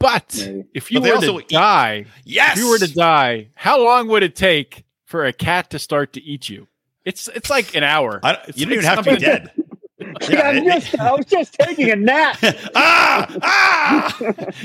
But 0.00 0.34
Maybe. 0.38 0.64
if 0.74 0.90
you 0.90 1.00
But 1.00 1.08
were 1.10 1.14
also 1.16 1.38
to 1.38 1.44
eat- 1.44 1.48
die, 1.50 2.06
Yes. 2.24 2.56
if 2.56 2.64
you 2.64 2.70
were 2.70 2.78
to 2.78 2.92
die, 2.92 3.48
how 3.54 3.84
long 3.84 4.08
would 4.08 4.22
it 4.24 4.34
take 4.34 4.84
for 5.04 5.24
a 5.26 5.32
cat 5.32 5.70
to 5.70 5.78
start 5.78 6.12
to 6.14 6.22
eat 6.22 6.48
you? 6.48 6.66
It's 7.04 7.28
it's 7.28 7.48
like 7.50 7.76
an 7.76 7.84
hour. 7.84 8.18
I 8.22 8.38
you 8.54 8.66
don't 8.66 8.70
like 8.76 8.78
even 8.78 8.84
have 8.84 9.04
to 9.04 9.10
be 9.12 9.18
dead. 9.18 9.50
Yeah, 10.28 10.48
I'm 10.48 10.64
just, 10.64 10.98
I 10.98 11.12
was 11.12 11.24
just 11.26 11.52
taking 11.54 11.90
a 11.90 11.96
nap. 11.96 12.38
ah, 12.74 13.36
ah! 13.42 14.16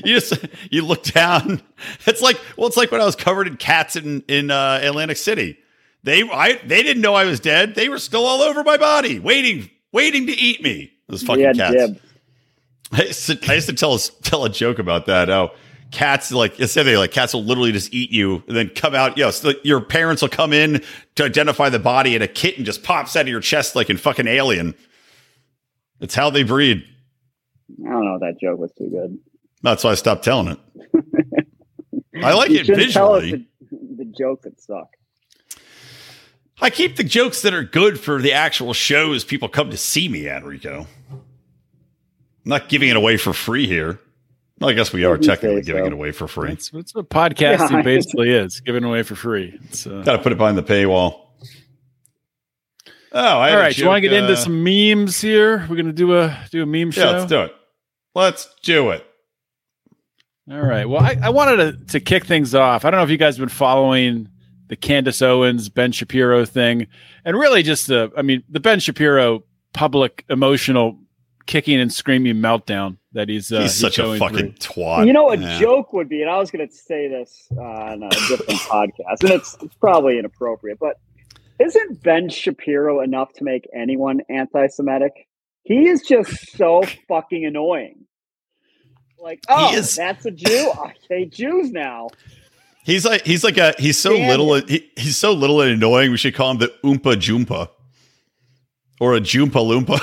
you 0.03 0.19
just 0.19 0.33
you 0.71 0.83
look 0.85 1.03
down. 1.03 1.61
It's 2.05 2.21
like 2.21 2.39
well, 2.57 2.67
it's 2.67 2.77
like 2.77 2.91
when 2.91 3.01
I 3.01 3.05
was 3.05 3.15
covered 3.17 3.47
in 3.47 3.57
cats 3.57 3.95
in 3.95 4.23
in 4.27 4.49
uh, 4.51 4.79
Atlantic 4.81 5.17
City. 5.17 5.57
They 6.03 6.23
I 6.23 6.53
they 6.65 6.81
didn't 6.83 7.01
know 7.01 7.13
I 7.15 7.25
was 7.25 7.39
dead. 7.39 7.75
They 7.75 7.89
were 7.89 7.99
still 7.99 8.25
all 8.25 8.41
over 8.41 8.63
my 8.63 8.77
body, 8.77 9.19
waiting 9.19 9.69
waiting 9.91 10.25
to 10.27 10.33
eat 10.33 10.61
me. 10.63 10.93
Those 11.07 11.23
fucking 11.23 11.41
Yeah, 11.43 11.53
cats. 11.53 11.75
dib. 11.75 12.01
I 12.91 13.03
used, 13.03 13.27
to, 13.27 13.51
I 13.51 13.55
used 13.55 13.67
to 13.67 13.73
tell 13.73 13.97
tell 13.97 14.45
a 14.45 14.49
joke 14.49 14.79
about 14.79 15.07
that. 15.07 15.29
Oh, 15.29 15.51
cats 15.91 16.31
like 16.31 16.59
it's 16.59 16.73
they 16.73 16.97
like 16.97 17.11
cats 17.11 17.33
will 17.33 17.43
literally 17.43 17.71
just 17.71 17.93
eat 17.93 18.11
you 18.11 18.43
and 18.47 18.55
then 18.55 18.69
come 18.69 18.93
out. 18.95 19.17
Yes, 19.17 19.39
the, 19.39 19.59
your 19.63 19.81
parents 19.81 20.21
will 20.21 20.29
come 20.29 20.53
in 20.53 20.83
to 21.15 21.23
identify 21.23 21.69
the 21.69 21.79
body, 21.79 22.15
and 22.15 22.23
a 22.23 22.27
kitten 22.27 22.65
just 22.65 22.83
pops 22.83 23.15
out 23.15 23.21
of 23.21 23.27
your 23.27 23.39
chest 23.39 23.75
like 23.75 23.89
in 23.89 23.97
fucking 23.97 24.27
Alien. 24.27 24.75
It's 25.99 26.15
how 26.15 26.29
they 26.29 26.43
breed. 26.43 26.83
I 27.85 27.89
don't 27.89 28.05
know 28.05 28.15
if 28.15 28.21
that 28.21 28.39
joke 28.39 28.59
was 28.59 28.71
too 28.77 28.89
good. 28.89 29.17
That's 29.61 29.83
why 29.83 29.91
I 29.91 29.95
stopped 29.95 30.23
telling 30.23 30.49
it. 30.49 30.59
I 32.23 32.33
like 32.33 32.49
You 32.51 32.59
it 32.59 32.65
shouldn't 32.65 32.91
tell 32.91 33.13
us 33.15 33.23
visually. 33.23 33.47
the, 33.71 34.03
the 34.03 34.13
jokes 34.17 34.43
that 34.43 34.59
suck. 34.61 34.89
I 36.61 36.69
keep 36.69 36.95
the 36.95 37.03
jokes 37.03 37.41
that 37.41 37.53
are 37.53 37.63
good 37.63 37.99
for 37.99 38.21
the 38.21 38.31
actual 38.31 38.73
shows 38.73 39.25
people 39.25 39.49
come 39.49 39.71
to 39.71 39.77
see 39.77 40.07
me 40.07 40.27
at, 40.27 40.45
Rico. 40.45 40.87
I'm 42.45 42.49
not 42.49 42.69
giving 42.69 42.89
it 42.89 42.95
away 42.95 43.17
for 43.17 43.33
free 43.33 43.67
here. 43.67 43.99
Well, 44.59 44.69
I 44.69 44.73
guess 44.73 44.93
we 44.93 45.03
are 45.03 45.17
technically 45.17 45.63
say 45.63 45.67
giving 45.67 45.83
so. 45.83 45.87
it 45.87 45.93
away 45.93 46.11
for 46.11 46.27
free. 46.27 46.49
That's, 46.49 46.69
that's 46.69 46.95
what 46.95 47.09
podcasting 47.09 47.71
Yeah. 47.71 47.81
basically 47.83 48.29
is, 48.31 48.61
given 48.61 48.83
away 48.83 49.03
for 49.03 49.15
free. 49.15 49.59
It's, 49.65 49.85
uh, 49.85 50.01
Got 50.05 50.13
to 50.13 50.23
put 50.23 50.31
it 50.31 50.37
behind 50.37 50.57
the 50.57 50.63
paywall. 50.63 51.21
Oh, 53.11 53.39
I 53.39 53.53
All 53.53 53.61
had. 53.61 53.77
You 53.77 53.87
want 53.87 54.03
to 54.03 54.09
joke, 54.09 54.11
get 54.11 54.13
into 54.13 54.33
uh, 54.33 54.35
some 54.35 54.63
memes 54.63 55.19
here? 55.21 55.65
We're 55.69 55.77
gonna 55.77 55.93
do 55.93 56.17
a 56.17 56.37
do 56.51 56.63
a 56.63 56.65
meme 56.65 56.91
show. 56.91 57.03
Yeah, 57.03 57.11
let's 57.11 57.29
do 57.29 57.41
it. 57.43 57.55
Let's 58.13 58.55
do 58.63 58.91
it. 58.91 59.05
All 60.51 60.61
right. 60.61 60.87
Well, 60.87 61.01
I, 61.01 61.17
I 61.23 61.29
wanted 61.29 61.57
to, 61.57 61.85
to 61.93 61.99
kick 61.99 62.25
things 62.25 62.53
off. 62.53 62.85
I 62.85 62.91
don't 62.91 62.99
know 62.99 63.03
if 63.03 63.09
you 63.09 63.17
guys 63.17 63.37
have 63.37 63.41
been 63.41 63.49
following 63.49 64.29
the 64.67 64.75
Candace 64.75 65.21
Owens, 65.21 65.69
Ben 65.69 65.91
Shapiro 65.91 66.45
thing, 66.45 66.87
and 67.23 67.37
really 67.37 67.63
just 67.63 67.87
the, 67.87 68.11
I 68.15 68.21
mean, 68.21 68.43
the 68.49 68.59
Ben 68.59 68.79
Shapiro 68.79 69.43
public 69.73 70.23
emotional 70.29 70.99
kicking 71.45 71.79
and 71.79 71.91
screaming 71.93 72.35
meltdown 72.35 72.97
that 73.13 73.29
he's 73.29 73.51
uh, 73.51 73.61
He's 73.61 73.73
such 73.75 73.99
a 73.99 74.17
fucking 74.17 74.53
through. 74.53 74.83
twat. 74.83 75.07
you 75.07 75.13
know, 75.13 75.29
a 75.29 75.37
Yeah. 75.37 75.59
joke 75.59 75.93
would 75.93 76.09
be, 76.09 76.21
and 76.21 76.29
I 76.29 76.37
was 76.37 76.49
going 76.51 76.67
to 76.67 76.73
say 76.73 77.07
this 77.07 77.47
uh, 77.55 77.61
on 77.61 78.03
a 78.03 78.09
different 78.09 78.49
podcast, 78.61 79.21
and 79.21 79.31
it's, 79.31 79.55
it's 79.61 79.75
probably 79.75 80.17
inappropriate, 80.19 80.79
but 80.79 80.97
isn't 81.59 82.03
Ben 82.03 82.29
Shapiro 82.29 83.01
enough 83.01 83.31
to 83.33 83.43
make 83.43 83.67
anyone 83.73 84.21
anti-Semitic? 84.29 85.13
He 85.63 85.87
is 85.87 86.01
just 86.01 86.51
so 86.57 86.81
fucking 87.07 87.45
annoying. 87.45 88.05
Like, 89.19 89.39
oh, 89.49 89.73
is- 89.75 89.95
that's 89.95 90.25
a 90.25 90.31
Jew. 90.31 90.71
I 90.83 90.93
hate 91.09 91.31
Jews 91.31 91.71
now. 91.71 92.09
He's 92.83 93.03
like 93.03 93.25
he's 93.25 93.43
like 93.43 93.57
a 93.57 93.73
he's 93.79 93.97
so 93.97 94.11
Damn 94.15 94.27
little 94.29 94.53
he, 94.67 94.87
he's 94.95 95.17
so 95.17 95.31
little 95.31 95.59
and 95.61 95.71
annoying. 95.71 96.11
We 96.11 96.17
should 96.17 96.35
call 96.35 96.51
him 96.51 96.59
the 96.59 96.67
Oompa 96.83 97.15
Joompa 97.15 97.69
or 98.99 99.15
a 99.15 99.19
Joompa 99.19 99.53
Loompa. 99.53 99.99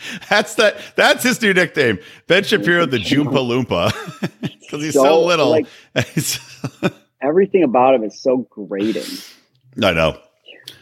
that's 0.30 0.54
that. 0.56 0.76
That's 0.96 1.22
his 1.22 1.40
new 1.42 1.52
nickname, 1.54 1.98
Ben 2.26 2.44
Shapiro, 2.44 2.86
the 2.86 2.98
Joompa 2.98 3.32
Loompa, 3.32 3.92
because 4.40 4.82
he's 4.82 4.94
so, 4.94 5.02
So, 5.04 5.24
little. 5.24 5.50
like- 5.50 5.66
Everything 7.22 7.64
about 7.64 7.94
him 7.96 8.04
is 8.04 8.20
so 8.20 8.46
grating. 8.50 9.02
I 9.82 9.92
know. 9.92 10.18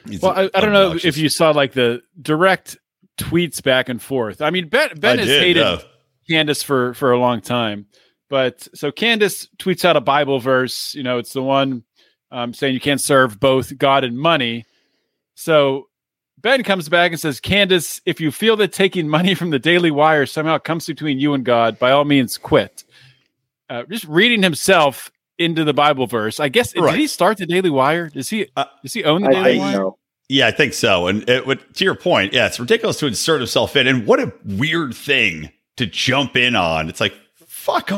He's 0.07 0.21
Well, 0.21 0.33
I, 0.33 0.51
I 0.55 0.61
don't 0.61 0.73
know 0.73 0.99
if 1.03 1.17
you 1.17 1.29
saw 1.31 1.51
like 1.51 1.73
the 1.73 2.03
direct 2.21 2.77
tweets 3.19 3.63
back 3.63 3.89
and 3.89 4.01
forth. 4.03 4.43
I 4.43 4.51
mean, 4.51 4.69
Ben 4.69 4.91
Ben 4.99 5.19
I 5.19 5.23
has 5.23 5.29
did, 5.29 5.43
hated 5.43 5.61
yeah. 5.61 5.79
Candace 6.29 6.63
for 6.63 6.93
for 6.95 7.13
a 7.13 7.19
long 7.19 7.41
time. 7.41 7.87
But 8.29 8.69
so 8.75 8.91
Candace 8.91 9.49
tweets 9.59 9.85
out 9.85 9.97
a 9.97 10.01
Bible 10.01 10.41
verse. 10.41 10.95
You 10.95 11.05
know, 11.05 11.19
it's 11.19 11.33
the 11.33 11.43
one 11.43 11.85
um, 12.31 12.53
saying 12.53 12.75
you 12.75 12.81
can't 12.81 13.01
serve 13.01 13.41
both 13.41 13.77
God 13.79 14.05
and 14.05 14.19
money. 14.19 14.67
So 15.37 15.89
Ben 16.38 16.62
comes 16.62 16.88
back 16.88 17.12
and 17.12 17.21
says, 17.21 17.40
Candace, 17.40 18.00
if 18.05 18.21
you 18.21 18.31
feel 18.31 18.57
that 18.57 18.73
taking 18.73 19.09
money 19.09 19.35
from 19.35 19.50
the 19.50 19.59
Daily 19.59 19.90
Wire 19.90 20.26
somehow 20.26 20.59
comes 20.59 20.87
between 20.87 21.19
you 21.19 21.35
and 21.35 21.45
God, 21.45 21.78
by 21.78 21.90
all 21.93 22.05
means, 22.05 22.37
quit. 22.38 22.85
Uh, 23.69 23.85
just 23.90 24.05
reading 24.05 24.43
himself 24.43 25.11
into 25.38 25.64
the 25.64 25.75
Bible 25.75 26.07
verse. 26.07 26.38
I 26.38 26.49
guess 26.49 26.76
Right. 26.76 26.93
did 26.93 27.00
he 27.00 27.07
start 27.07 27.38
the 27.38 27.47
Daily 27.47 27.71
Wire? 27.71 28.09
Does 28.09 28.28
he 28.31 28.47
Uh, 28.57 28.64
does 28.83 28.93
he 28.93 29.05
own 29.05 29.23
the 29.23 29.28
I 29.28 29.33
Daily 29.33 29.45
think 29.45 29.61
Wire? 29.61 29.90
Yeah, 30.28 30.47
I 30.49 30.50
think 30.50 30.73
so. 30.75 31.07
And 31.07 31.28
it 31.28 31.47
would, 31.47 31.75
to 31.75 31.85
your 31.85 31.95
point, 31.95 32.33
yeah, 32.33 32.47
it's 32.47 32.59
ridiculous 32.61 32.99
to 32.99 33.07
insert 33.07 33.40
himself 33.40 33.76
in. 33.76 33.87
And 33.87 34.07
what 34.07 34.19
a 34.21 34.33
weird 34.45 34.95
thing 34.95 35.50
to 35.76 35.87
jump 35.87 36.37
in 36.37 36.57
on. 36.57 36.88
It's 36.88 37.00
like, 37.00 37.14
fuck 37.47 37.90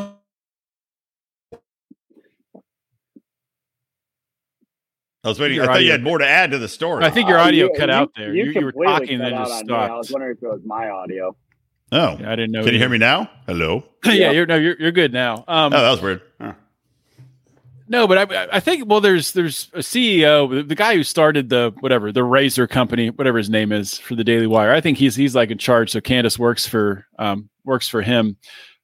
I 5.28 5.30
was 5.30 5.40
waiting. 5.40 5.56
Your 5.56 5.64
I 5.64 5.74
thought 5.74 5.84
you 5.84 5.90
had 5.90 6.02
more 6.02 6.18
to 6.18 6.26
add 6.26 6.50
to 6.52 6.58
the 6.58 6.68
story. 6.68 7.04
I 7.04 7.10
think 7.10 7.28
your 7.28 7.38
Uh, 7.38 7.46
audio 7.46 7.66
you- 7.66 7.72
cut 7.76 7.88
you- 7.88 7.94
out 7.94 8.10
there. 8.16 8.34
You, 8.34 8.44
you 8.52 8.64
were 8.64 8.72
talking 8.72 9.10
and 9.10 9.20
then 9.20 9.32
just 9.32 9.52
on 9.52 9.66
me. 9.66 9.74
I 9.74 9.94
was 9.96 10.10
wondering 10.10 10.36
if 10.36 10.42
it 10.42 10.46
was 10.46 10.60
my 10.64 10.88
audio. 10.88 11.36
oh, 11.92 12.16
Yeah, 12.20 12.32
I 12.32 12.36
didn't 12.36 12.52
know. 12.52 12.64
can 12.64 12.72
you 12.72 12.78
hear 12.80 12.88
me 12.88 12.98
now? 12.98 13.30
Hello. 13.46 13.84
yeah, 14.04 14.12
Yeah. 14.12 14.30
you're 14.32 14.46
no, 14.46 14.56
you're 14.56 14.76
you're 14.78 14.92
good 14.92 15.12
now. 15.12 15.44
Um, 15.48 15.72
Oh, 15.72 15.80
that 15.82 15.90
was 15.90 16.02
weird. 16.02 16.22
Huh. 16.40 16.52
no, 17.88 18.06
but 18.06 18.30
I 18.32 18.48
I 18.52 18.60
think 18.60 18.86
well, 18.86 19.00
there's 19.00 19.32
there's 19.32 19.70
a 19.72 19.78
CEO, 19.78 20.48
the- 20.54 20.62
the 20.62 20.74
guy 20.74 20.94
who 20.94 21.02
started 21.02 21.48
the 21.48 21.72
whatever 21.80 22.12
the 22.12 22.24
Razor 22.24 22.66
company, 22.66 23.08
whatever 23.10 23.38
his 23.38 23.48
name 23.50 23.72
is 23.72 23.98
for 23.98 24.14
the 24.14 24.24
Daily 24.24 24.46
Wire. 24.46 24.72
I 24.72 24.80
think 24.80 24.98
he's 24.98 25.14
he's 25.16 25.34
like 25.34 25.50
in 25.50 25.58
charge. 25.58 25.90
So 25.90 26.00
Candace 26.00 26.38
works 26.38 26.66
for 26.66 27.06
um 27.18 27.48
works 27.64 27.88
for 27.88 28.02
him, 28.02 28.36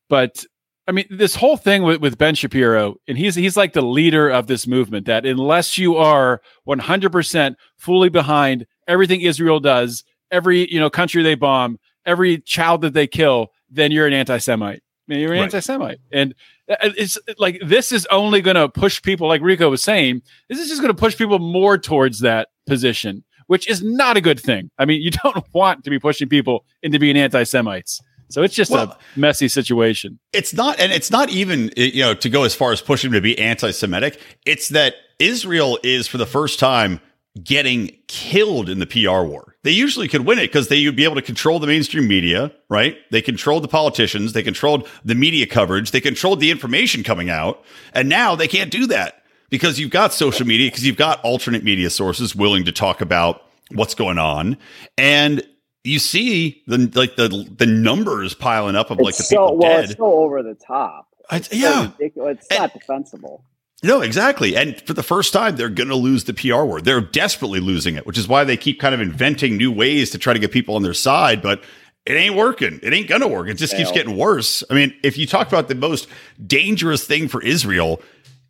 but. 0.08 0.44
I 0.86 0.92
mean, 0.92 1.06
this 1.10 1.34
whole 1.34 1.56
thing 1.56 1.82
with, 1.82 2.00
with 2.00 2.18
Ben 2.18 2.34
Shapiro, 2.34 2.96
and 3.08 3.16
he's 3.16 3.34
he's 3.34 3.56
like 3.56 3.72
the 3.72 3.82
leader 3.82 4.28
of 4.28 4.46
this 4.48 4.66
movement. 4.66 5.06
That 5.06 5.24
unless 5.24 5.78
you 5.78 5.96
are 5.96 6.42
100% 6.68 7.54
fully 7.76 8.08
behind 8.08 8.66
everything 8.86 9.20
Israel 9.22 9.60
does, 9.60 10.04
every 10.30 10.70
you 10.72 10.78
know 10.78 10.90
country 10.90 11.22
they 11.22 11.34
bomb, 11.34 11.78
every 12.04 12.38
child 12.38 12.82
that 12.82 12.92
they 12.92 13.06
kill, 13.06 13.48
then 13.70 13.92
you're 13.92 14.06
an 14.06 14.12
anti-Semite. 14.12 14.82
I 14.82 15.12
mean, 15.12 15.20
you're 15.20 15.32
an 15.32 15.38
Right. 15.38 15.44
anti-Semite, 15.44 15.98
and 16.12 16.34
uh, 16.68 16.76
it's 16.96 17.18
like 17.38 17.60
this 17.64 17.92
is 17.92 18.06
only 18.10 18.40
going 18.40 18.56
to 18.56 18.68
push 18.68 19.00
people, 19.02 19.28
like 19.28 19.42
Rico 19.42 19.70
was 19.70 19.82
saying, 19.82 20.22
this 20.48 20.58
is 20.58 20.68
just 20.68 20.80
going 20.82 20.94
to 20.94 20.98
push 20.98 21.16
people 21.16 21.38
more 21.38 21.76
towards 21.78 22.20
that 22.20 22.48
position, 22.66 23.24
which 23.46 23.68
is 23.68 23.82
not 23.82 24.16
a 24.16 24.20
good 24.22 24.40
thing. 24.40 24.70
I 24.78 24.84
mean, 24.86 25.00
you 25.02 25.10
don't 25.22 25.44
want 25.54 25.84
to 25.84 25.90
be 25.90 25.98
pushing 25.98 26.28
people 26.28 26.64
into 26.82 26.98
being 26.98 27.16
anti-Semites. 27.16 28.00
So 28.34 28.42
it's 28.42 28.54
just 28.54 28.72
Well- 28.72 28.98
a 29.16 29.18
messy 29.18 29.46
situation. 29.46 30.18
It's 30.32 30.52
not, 30.52 30.80
and 30.80 30.90
it's 30.92 31.10
not 31.10 31.30
even, 31.30 31.70
you 31.76 32.02
know, 32.02 32.14
to 32.14 32.28
go 32.28 32.42
as 32.42 32.52
far 32.52 32.72
as 32.72 32.80
pushing 32.80 33.12
to 33.12 33.20
be 33.20 33.38
anti 33.38 33.70
Semitic. 33.70 34.20
It's 34.44 34.70
that 34.70 34.96
Israel 35.20 35.78
is, 35.84 36.08
for 36.08 36.18
the 36.18 36.26
first 36.26 36.58
time, 36.58 37.00
getting 37.44 37.96
killed 38.08 38.68
in 38.68 38.80
the 38.80 38.86
PR 38.86 39.22
war. 39.22 39.54
They 39.62 39.70
usually 39.70 40.08
could 40.08 40.26
win 40.26 40.38
it 40.38 40.48
because 40.48 40.66
they 40.66 40.84
would 40.84 40.96
be 40.96 41.04
able 41.04 41.14
to 41.14 41.22
control 41.22 41.60
the 41.60 41.68
mainstream 41.68 42.08
media, 42.08 42.50
right? 42.68 42.96
They 43.12 43.22
controlled 43.22 43.62
the 43.62 43.68
politicians, 43.68 44.32
they 44.32 44.42
controlled 44.42 44.88
the 45.04 45.14
media 45.14 45.46
coverage, 45.46 45.92
they 45.92 46.00
controlled 46.00 46.40
the 46.40 46.50
information 46.50 47.04
coming 47.04 47.30
out. 47.30 47.64
And 47.92 48.08
now 48.08 48.34
they 48.34 48.48
can't 48.48 48.70
do 48.70 48.86
that 48.88 49.22
because 49.48 49.78
you've 49.78 49.90
got 49.90 50.12
social 50.12 50.46
media, 50.46 50.70
because 50.70 50.84
you've 50.84 50.96
got 50.96 51.20
alternate 51.22 51.62
media 51.62 51.90
sources 51.90 52.34
willing 52.34 52.64
to 52.64 52.72
talk 52.72 53.00
about 53.00 53.42
what's 53.70 53.94
going 53.94 54.18
on. 54.18 54.56
And 54.98 55.42
you 55.84 55.98
see 55.98 56.62
the 56.66 56.90
like 56.94 57.16
the 57.16 57.28
the 57.56 57.66
numbers 57.66 58.34
piling 58.34 58.74
up 58.74 58.90
of 58.90 58.98
like 58.98 59.16
the 59.16 59.22
so 59.22 59.36
people 59.36 59.58
well, 59.58 59.76
dead. 59.76 59.84
it's 59.84 59.98
so 59.98 60.04
over 60.04 60.42
the 60.42 60.54
top. 60.54 61.08
It's 61.30 61.48
so 61.50 61.56
yeah. 61.56 61.82
ridiculous. 61.82 62.38
It's 62.40 62.58
not 62.58 62.72
defensible. 62.72 63.44
No, 63.82 64.00
exactly. 64.00 64.56
And 64.56 64.80
for 64.86 64.94
the 64.94 65.02
first 65.02 65.34
time, 65.34 65.56
they're 65.56 65.68
going 65.68 65.90
to 65.90 65.94
lose 65.94 66.24
the 66.24 66.32
PR 66.32 66.64
war. 66.64 66.80
They're 66.80 67.02
desperately 67.02 67.60
losing 67.60 67.96
it, 67.96 68.06
which 68.06 68.16
is 68.16 68.26
why 68.26 68.44
they 68.44 68.56
keep 68.56 68.80
kind 68.80 68.94
of 68.94 69.00
inventing 69.00 69.58
new 69.58 69.70
ways 69.70 70.08
to 70.10 70.18
try 70.18 70.32
to 70.32 70.38
get 70.38 70.52
people 70.52 70.74
on 70.74 70.82
their 70.82 70.94
side. 70.94 71.42
But 71.42 71.62
it 72.06 72.14
ain't 72.14 72.34
working. 72.34 72.80
It 72.82 72.94
ain't 72.94 73.08
going 73.08 73.20
to 73.20 73.28
work. 73.28 73.48
It 73.48 73.54
just 73.54 73.76
keeps 73.76 73.92
getting 73.92 74.16
worse. 74.16 74.64
I 74.70 74.74
mean, 74.74 74.94
if 75.02 75.18
you 75.18 75.26
talk 75.26 75.48
about 75.48 75.68
the 75.68 75.74
most 75.74 76.08
dangerous 76.46 77.06
thing 77.06 77.28
for 77.28 77.42
Israel, 77.42 78.00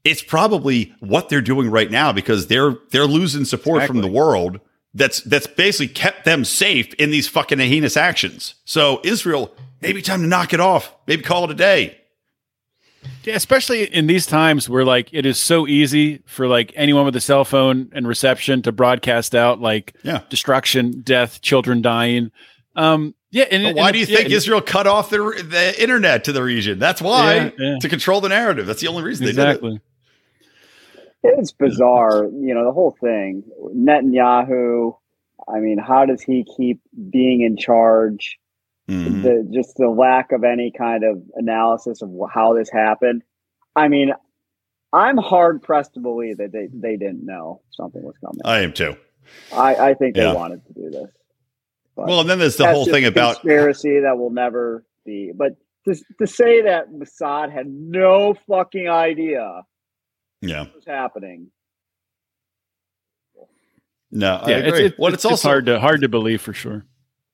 it's 0.04 0.22
probably 0.22 0.94
what 1.00 1.28
they're 1.28 1.40
doing 1.40 1.70
right 1.70 1.90
now 1.90 2.12
because 2.12 2.46
they're 2.46 2.76
they're 2.90 3.06
losing 3.06 3.44
support 3.44 3.84
from 3.84 4.02
the 4.02 4.08
world. 4.08 4.60
That's 4.94 5.20
that's 5.22 5.46
basically 5.48 5.92
kept 5.92 6.24
them 6.24 6.44
safe 6.44 6.94
in 6.94 7.10
these 7.10 7.26
fucking 7.26 7.58
heinous 7.58 7.96
actions. 7.96 8.54
So 8.64 9.00
Israel, 9.02 9.52
maybe 9.80 10.00
time 10.02 10.20
to 10.22 10.28
knock 10.28 10.52
it 10.52 10.60
off. 10.60 10.94
Maybe 11.06 11.22
call 11.22 11.44
it 11.44 11.50
a 11.50 11.54
day. 11.54 11.98
Yeah, 13.24 13.34
especially 13.34 13.84
in 13.84 14.06
these 14.06 14.24
times 14.26 14.68
where 14.68 14.84
like 14.84 15.08
it 15.12 15.26
is 15.26 15.36
so 15.38 15.66
easy 15.66 16.22
for 16.26 16.46
like 16.46 16.72
anyone 16.76 17.04
with 17.04 17.16
a 17.16 17.20
cell 17.20 17.44
phone 17.44 17.90
and 17.92 18.06
reception 18.06 18.62
to 18.62 18.72
broadcast 18.72 19.34
out 19.34 19.60
like 19.60 19.94
Yeah. 20.04 20.20
destruction, 20.30 21.00
death, 21.02 21.42
children 21.42 21.82
dying. 21.82 22.30
Um, 22.76 23.14
yeah, 23.30 23.44
and 23.50 23.64
But 23.64 23.74
why 23.76 23.88
and- 23.88 23.92
do 23.94 23.98
you 23.98 24.06
yeah, 24.06 24.16
think 24.16 24.24
and- 24.26 24.34
Israel 24.34 24.60
cut 24.60 24.86
off 24.86 25.10
the 25.10 25.18
the 25.18 25.74
internet 25.82 26.24
to 26.24 26.32
the 26.32 26.42
region? 26.42 26.78
That's 26.78 27.02
why 27.02 27.52
Yeah, 27.58 27.78
to 27.80 27.88
control 27.88 28.20
the 28.20 28.28
narrative. 28.28 28.66
That's 28.66 28.80
the 28.80 28.88
only 28.88 29.02
reason 29.02 29.26
they 29.26 29.32
did 29.32 29.40
it. 29.40 29.48
exactly? 29.48 29.80
It's 31.24 31.52
bizarre, 31.52 32.24
you 32.24 32.54
know, 32.54 32.64
the 32.64 32.72
whole 32.72 32.96
thing. 33.00 33.42
Netanyahu. 33.74 34.96
I 35.48 35.58
mean, 35.58 35.78
how 35.78 36.06
does 36.06 36.22
he 36.22 36.44
keep 36.56 36.80
being 37.10 37.40
in 37.40 37.56
charge? 37.56 38.38
Mhm. 38.88 39.22
The 39.22 39.48
just 39.52 39.76
the 39.76 39.88
lack 39.88 40.32
of 40.32 40.44
any 40.44 40.70
kind 40.70 41.02
of 41.04 41.22
analysis 41.34 42.02
of 42.02 42.10
how 42.32 42.52
this 42.52 42.70
happened. 42.70 43.22
I 43.74 43.88
mean, 43.88 44.12
I'm 44.92 45.16
hard 45.16 45.62
pressed 45.62 45.94
to 45.94 46.00
believe 46.00 46.36
that 46.38 46.52
they, 46.52 46.68
they 46.72 46.96
didn't 46.96 47.24
know 47.24 47.62
something 47.70 48.02
was 48.02 48.16
coming. 48.18 48.40
I 48.44 48.60
am 48.60 48.72
too. 48.72 48.96
I, 49.52 49.74
I 49.76 49.94
think 49.94 50.14
they 50.14 50.32
wanted 50.32 50.64
to 50.66 50.72
do 50.74 50.90
this. 50.90 51.10
But 51.96 52.06
Well, 52.06 52.20
and 52.20 52.28
then 52.30 52.38
there's 52.38 52.56
the 52.56 52.70
whole 52.70 52.84
thing 52.84 53.04
about 53.04 53.36
conspiracy 53.40 54.00
that 54.00 54.18
will 54.18 54.30
never 54.30 54.84
be. 55.04 55.32
But 55.34 55.56
to, 55.86 55.94
to 56.18 56.26
say 56.26 56.62
that 56.62 56.92
Mossad 56.92 57.52
had 57.52 57.66
no 57.66 58.34
fucking 58.48 58.88
idea 58.88 59.62
yeah. 60.48 60.60
what 60.62 60.74
was 60.76 60.84
happening. 60.86 61.48
No, 64.10 64.36
I 64.36 64.50
Yeah, 64.50 64.56
agree. 64.58 64.68
it's, 64.68 64.78
it's, 64.92 64.98
well, 64.98 65.08
it's, 65.12 65.24
it's, 65.24 65.24
also 65.24 65.48
hard 65.48 65.66
to 65.66 65.80
hard 65.80 66.00
to 66.02 66.08
believe 66.08 66.40
for 66.40 66.52
sure. 66.52 66.84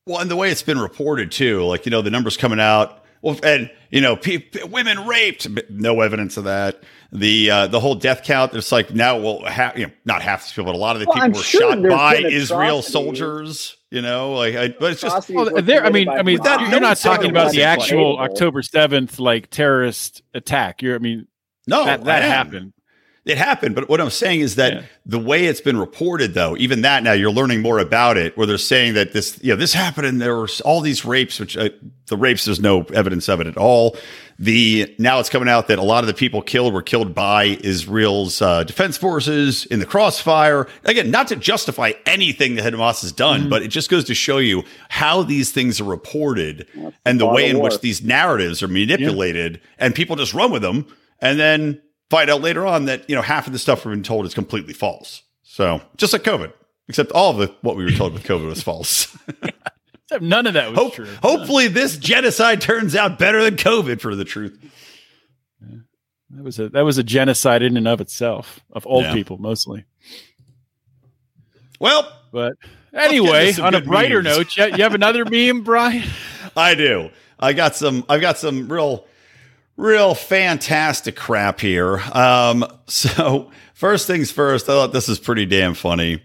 well, 0.06 0.18
and 0.20 0.30
the 0.30 0.36
way 0.36 0.50
it's 0.50 0.62
been 0.62 0.78
reported 0.78 1.30
too. 1.30 1.62
Like 1.64 1.84
you 1.84 1.90
know, 1.90 2.02
the 2.02 2.10
numbers 2.10 2.36
coming 2.36 2.60
out. 2.60 3.04
Well, 3.22 3.38
and 3.42 3.70
you 3.90 4.00
know, 4.00 4.16
pe- 4.16 4.38
pe- 4.38 4.62
women 4.64 5.06
raped. 5.06 5.46
No 5.70 6.00
evidence 6.00 6.38
of 6.38 6.44
that. 6.44 6.82
The 7.12 7.50
uh, 7.50 7.66
the 7.66 7.80
whole 7.80 7.94
death 7.96 8.22
count. 8.24 8.54
It's 8.54 8.72
like 8.72 8.94
now, 8.94 9.18
well, 9.18 9.44
half, 9.44 9.76
you 9.76 9.88
know, 9.88 9.92
not 10.06 10.22
half 10.22 10.44
these 10.44 10.52
people, 10.52 10.72
but 10.72 10.74
a 10.74 10.78
lot 10.78 10.96
of 10.96 11.00
the 11.00 11.06
Well, 11.06 11.16
people 11.16 11.26
I'm 11.26 11.32
were 11.32 11.42
sure 11.42 11.72
shot 11.72 11.82
by 11.82 12.16
Israel 12.16 12.80
soldiers. 12.80 13.76
You 13.90 14.00
know, 14.00 14.32
like, 14.34 14.54
I, 14.54 14.68
but 14.68 14.92
it's 14.92 15.00
just 15.02 15.28
Atrocities 15.28 15.52
Well, 15.52 15.62
there. 15.62 15.84
I 15.84 15.90
mean, 15.90 16.08
I 16.08 16.22
mean, 16.22 16.40
that- 16.44 16.60
you're 16.60 16.70
no 16.70 16.78
not 16.78 16.96
talking 16.96 17.28
about 17.28 17.52
the 17.52 17.64
actual. 17.64 18.18
October 18.20 18.62
seventh 18.62 19.18
like 19.18 19.50
terrorist 19.50 20.22
attack. 20.32 20.80
You're, 20.80 20.94
I 20.94 20.98
mean, 20.98 21.26
no 21.66 21.84
that, 21.84 22.04
that 22.04 22.22
happened. 22.22 22.72
It 23.26 23.36
happened, 23.36 23.74
but 23.74 23.86
what 23.90 24.00
I'm 24.00 24.08
saying 24.08 24.40
is 24.40 24.54
that 24.56 24.72
Yeah. 24.72 24.82
the 25.04 25.18
way 25.18 25.44
it's 25.44 25.60
been 25.60 25.76
reported, 25.76 26.32
though, 26.32 26.56
even 26.58 26.80
that 26.82 27.02
now 27.02 27.12
you're 27.12 27.30
learning 27.30 27.60
more 27.60 27.78
about 27.78 28.16
it, 28.16 28.34
where 28.36 28.46
they're 28.46 28.56
saying 28.56 28.94
that 28.94 29.12
this, 29.12 29.38
you 29.42 29.50
know, 29.50 29.56
this 29.56 29.74
happened 29.74 30.06
and 30.06 30.22
there 30.22 30.34
were 30.34 30.48
all 30.64 30.80
these 30.80 31.04
rapes, 31.04 31.38
which 31.38 31.54
uh, 31.54 31.68
the 32.06 32.16
rapes, 32.16 32.46
there's 32.46 32.60
no 32.60 32.82
evidence 32.94 33.28
of 33.28 33.40
it 33.42 33.46
at 33.46 33.58
all. 33.58 33.94
The 34.38 34.94
now 34.98 35.20
it's 35.20 35.28
coming 35.28 35.50
out 35.50 35.68
that 35.68 35.78
a 35.78 35.82
lot 35.82 36.02
of 36.02 36.08
the 36.08 36.14
people 36.14 36.40
killed 36.40 36.72
were 36.72 36.80
killed 36.80 37.14
by 37.14 37.58
Israel's 37.62 38.40
uh, 38.40 38.64
defense 38.64 38.96
forces 38.96 39.66
in 39.66 39.80
the 39.80 39.86
crossfire. 39.86 40.66
Again, 40.86 41.10
not 41.10 41.28
to 41.28 41.36
justify 41.36 41.92
anything 42.06 42.54
that 42.54 42.72
Hamas 42.72 43.02
has 43.02 43.12
done, 43.12 43.50
but 43.50 43.60
it 43.62 43.68
just 43.68 43.90
goes 43.90 44.04
to 44.04 44.14
show 44.14 44.38
you 44.38 44.62
how 44.88 45.22
these 45.22 45.52
things 45.52 45.78
are 45.78 45.84
reported 45.84 46.66
and 47.04 47.20
the 47.20 47.26
way 47.26 47.50
in 47.50 47.58
war. 47.58 47.64
which 47.68 47.80
these 47.82 48.02
narratives 48.02 48.62
are 48.62 48.68
manipulated, 48.68 49.60
and 49.78 49.94
people 49.94 50.16
just 50.16 50.32
run 50.32 50.50
with 50.50 50.62
them, 50.62 50.86
and 51.20 51.38
then 51.38 51.82
find 52.10 52.28
out 52.28 52.42
later 52.42 52.66
on 52.66 52.84
that 52.86 53.08
you 53.08 53.16
know 53.16 53.22
half 53.22 53.46
of 53.46 53.52
the 53.54 53.58
stuff 53.58 53.84
we've 53.86 53.92
been 53.94 54.02
told 54.02 54.26
is 54.26 54.34
completely 54.34 54.74
false. 54.74 55.22
So 55.42 55.80
just 55.96 56.12
like 56.12 56.22
COVID, 56.22 56.52
except 56.88 57.10
all 57.12 57.30
of 57.30 57.38
the 57.38 57.54
what 57.62 57.76
we 57.76 57.84
were 57.84 57.90
told 57.92 58.12
with 58.12 58.24
COVID 58.24 58.46
was 58.46 58.62
false. 58.62 59.16
Except 60.12 60.24
none 60.24 60.48
of 60.48 60.54
that 60.54 60.70
was 60.70 60.76
Hope, 60.78 60.94
true. 60.94 61.06
hopefully, 61.22 61.68
this 61.68 61.96
genocide 61.96 62.60
turns 62.60 62.96
out 62.96 63.16
better 63.16 63.44
than 63.44 63.54
COVID 63.54 64.00
for 64.00 64.16
the 64.16 64.24
truth. 64.24 64.58
That 66.30 66.42
was 66.44 66.58
a 66.58 66.68
that 66.70 66.82
was 66.84 66.98
a 66.98 67.04
genocide 67.04 67.62
in 67.62 67.76
and 67.76 67.86
of 67.86 68.00
itself 68.00 68.58
of 68.72 68.84
old 68.88 69.04
Yeah. 69.04 69.12
people 69.14 69.38
mostly. 69.38 69.84
Well, 71.78 72.10
But 72.32 72.54
anyway, 72.92 73.52
on 73.60 73.74
a 73.74 73.80
brighter 73.80 74.22
memes. 74.22 74.36
note, 74.36 74.56
you, 74.56 74.76
you 74.76 74.82
have 74.82 74.94
another 74.94 75.24
meme, 75.24 75.62
Brian? 75.62 76.04
I 76.56 76.74
do. 76.74 77.10
I 77.38 77.52
got 77.52 77.74
some. 77.76 78.04
I've 78.08 78.20
got 78.20 78.36
some 78.38 78.68
real, 78.70 79.06
real 79.80 80.14
fantastic 80.14 81.16
crap 81.16 81.60
here. 81.60 81.98
Um, 82.12 82.64
so 82.86 83.50
first 83.74 84.06
things 84.06 84.30
first, 84.30 84.68
I 84.68 84.72
thought 84.72 84.92
this 84.92 85.08
is 85.08 85.18
pretty 85.18 85.46
damn 85.46 85.74
funny, 85.74 86.22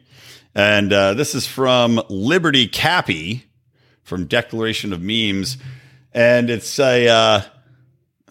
and 0.54 0.92
uh, 0.92 1.14
this 1.14 1.34
is 1.34 1.48
from 1.48 2.02
Liberty 2.10 2.68
Cappy 2.68 3.46
from 4.04 4.26
Declaration 4.26 4.94
of 4.94 5.02
Memes, 5.02 5.58
and 6.14 6.50
it's 6.50 6.78
a. 6.80 7.08
Uh, 7.08 7.42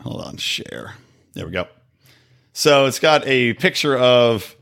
hold 0.01 0.21
on, 0.21 0.37
share. 0.37 0.95
There 1.33 1.47
we 1.47 1.53
go. 1.53 1.67
So 2.53 2.87
it's 2.87 3.01
got 3.01 3.27
a 3.27 3.55
picture 3.55 3.97
of 3.97 4.55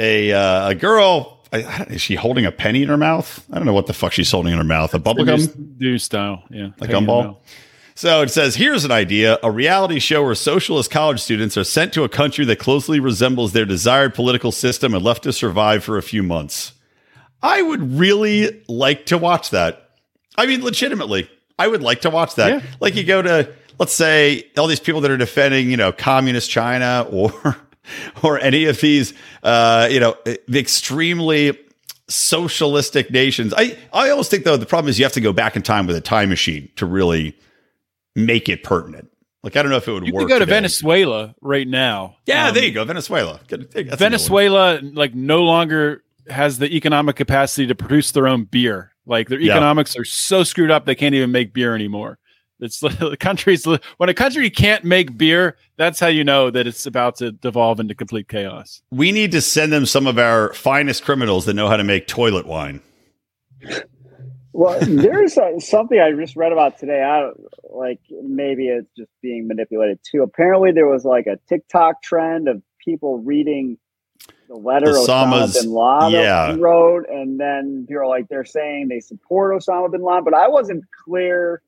a 0.00 0.32
uh, 0.32 0.70
a 0.70 0.74
girl. 0.74 1.44
I, 1.52 1.62
I 1.62 1.82
is 1.90 2.00
she 2.00 2.14
holding 2.14 2.46
a 2.46 2.52
penny 2.52 2.82
in 2.82 2.88
her 2.88 2.96
mouth? 2.96 3.44
I 3.52 3.56
don't 3.56 3.66
know 3.66 3.74
what 3.74 3.86
the 3.86 3.92
fuck 3.92 4.12
she's 4.12 4.30
holding 4.30 4.52
in 4.52 4.58
her 4.58 4.64
mouth. 4.64 4.94
A 4.94 4.98
bubble 4.98 5.24
gum. 5.24 5.76
New, 5.78 5.98
style, 5.98 6.42
yeah. 6.50 6.68
A 6.68 6.70
Peggy 6.70 6.92
gumball? 6.94 7.36
So 7.96 8.20
it 8.20 8.30
says, 8.30 8.56
here's 8.56 8.84
an 8.84 8.92
idea 8.92 9.38
a 9.42 9.50
reality 9.50 10.00
show 10.00 10.22
where 10.22 10.34
socialist 10.34 10.90
college 10.90 11.18
students 11.18 11.56
are 11.56 11.64
sent 11.64 11.94
to 11.94 12.04
a 12.04 12.10
country 12.10 12.44
that 12.44 12.58
closely 12.58 13.00
resembles 13.00 13.54
their 13.54 13.64
desired 13.64 14.14
political 14.14 14.52
system 14.52 14.92
and 14.92 15.02
left 15.02 15.22
to 15.22 15.32
survive 15.32 15.82
for 15.82 15.96
a 15.96 16.02
few 16.02 16.22
months. 16.22 16.72
I 17.42 17.62
would 17.62 17.98
really 17.98 18.62
like 18.68 19.06
to 19.06 19.16
watch 19.16 19.48
that. 19.50 19.92
I 20.36 20.44
mean, 20.44 20.62
legitimately, 20.62 21.30
I 21.58 21.68
would 21.68 21.82
like 21.82 22.02
to 22.02 22.10
watch 22.10 22.34
that. 22.34 22.50
Yeah. 22.50 22.70
Like 22.80 22.96
you 22.96 23.04
go 23.04 23.22
to, 23.22 23.50
let's 23.78 23.94
say, 23.94 24.46
all 24.58 24.66
these 24.66 24.78
people 24.78 25.00
that 25.00 25.10
are 25.10 25.16
defending, 25.16 25.70
you 25.70 25.78
know, 25.78 25.90
communist 25.90 26.50
China 26.50 27.06
or 27.10 27.56
or 28.22 28.38
any 28.40 28.66
of 28.66 28.78
these, 28.78 29.14
uh, 29.42 29.88
you 29.90 30.00
know, 30.00 30.18
the 30.24 30.58
extremely 30.58 31.58
socialistic 32.08 33.10
nations. 33.10 33.54
I 33.56 33.78
I 33.90 34.10
always 34.10 34.28
think 34.28 34.44
though 34.44 34.58
the 34.58 34.66
problem 34.66 34.90
is 34.90 34.98
you 34.98 35.06
have 35.06 35.12
to 35.12 35.22
go 35.22 35.32
back 35.32 35.56
in 35.56 35.62
time 35.62 35.86
with 35.86 35.96
a 35.96 36.02
time 36.02 36.28
machine 36.28 36.68
to 36.76 36.84
really 36.84 37.34
make 38.16 38.48
it 38.48 38.64
pertinent. 38.64 39.08
Like 39.44 39.54
I 39.56 39.62
don't 39.62 39.70
know 39.70 39.76
if 39.76 39.86
it 39.86 39.92
would 39.92 40.04
You 40.06 40.12
work. 40.12 40.22
could 40.22 40.28
go 40.30 40.38
to 40.40 40.44
today. 40.44 40.56
Venezuela 40.56 41.34
right 41.40 41.68
now. 41.68 42.16
Yeah, 42.26 42.48
Um, 42.48 42.54
there 42.54 42.64
you 42.64 42.72
go, 42.72 42.84
Venezuela. 42.84 43.38
That's 43.48 43.64
a 43.76 43.84
good 43.84 43.88
one. 43.90 43.96
Venezuela 43.98 44.80
like 44.82 45.14
no 45.14 45.44
longer 45.44 46.02
has 46.28 46.58
the 46.58 46.74
economic 46.74 47.14
capacity 47.14 47.68
to 47.68 47.74
produce 47.76 48.10
their 48.10 48.26
own 48.26 48.44
beer. 48.44 48.90
Like 49.06 49.28
their 49.28 49.38
Yeah. 49.38 49.52
economics 49.52 49.96
are 49.96 50.04
so 50.04 50.42
screwed 50.42 50.72
up 50.72 50.84
they 50.86 50.96
can't 50.96 51.14
even 51.14 51.30
make 51.30 51.52
beer 51.52 51.76
anymore. 51.76 52.18
It's 52.58 52.80
the 52.80 53.16
country's 53.20 53.64
when 53.98 54.08
a 54.08 54.14
country 54.14 54.50
can't 54.50 54.82
make 54.82 55.16
beer, 55.16 55.56
that's 55.76 56.00
how 56.00 56.08
you 56.08 56.24
know 56.24 56.50
that 56.50 56.66
it's 56.66 56.86
about 56.86 57.14
to 57.16 57.30
devolve 57.30 57.78
into 57.78 57.94
complete 57.94 58.26
chaos. 58.28 58.82
We 58.90 59.12
need 59.12 59.30
to 59.32 59.40
send 59.42 59.72
them 59.72 59.86
some 59.86 60.08
of 60.08 60.18
our 60.18 60.52
finest 60.54 61.04
criminals 61.04 61.44
that 61.44 61.54
know 61.54 61.68
how 61.68 61.76
to 61.76 61.84
make 61.84 62.08
toilet 62.08 62.46
wine. 62.46 62.80
Well, 64.56 64.78
there's 64.80 65.36
uh 65.36 65.60
something 65.60 66.00
I 66.00 66.12
just 66.12 66.34
read 66.34 66.52
about 66.52 66.78
today. 66.78 67.02
I 67.02 67.30
like 67.70 68.00
maybe 68.22 68.68
it's 68.68 68.88
just 68.96 69.10
being 69.20 69.46
manipulated 69.46 70.00
too. 70.02 70.22
Apparently, 70.22 70.72
there 70.72 70.86
was 70.86 71.04
like 71.04 71.26
a 71.26 71.38
TikTok 71.46 72.02
trend 72.02 72.48
of 72.48 72.62
people 72.82 73.18
reading 73.18 73.76
the 74.48 74.54
letter 74.54 74.86
Osama 74.86 75.52
bin 75.52 75.70
Laden 75.72 76.12
yeah. 76.12 76.56
wrote, 76.58 77.06
and 77.08 77.38
then 77.38 77.84
people 77.86 78.08
like 78.08 78.28
they're 78.28 78.46
saying 78.46 78.88
they 78.88 79.00
support 79.00 79.54
Osama 79.54 79.90
bin 79.90 80.02
Laden, 80.02 80.24
but 80.24 80.32
I 80.32 80.48
wasn't 80.48 80.84
clear. 81.04 81.62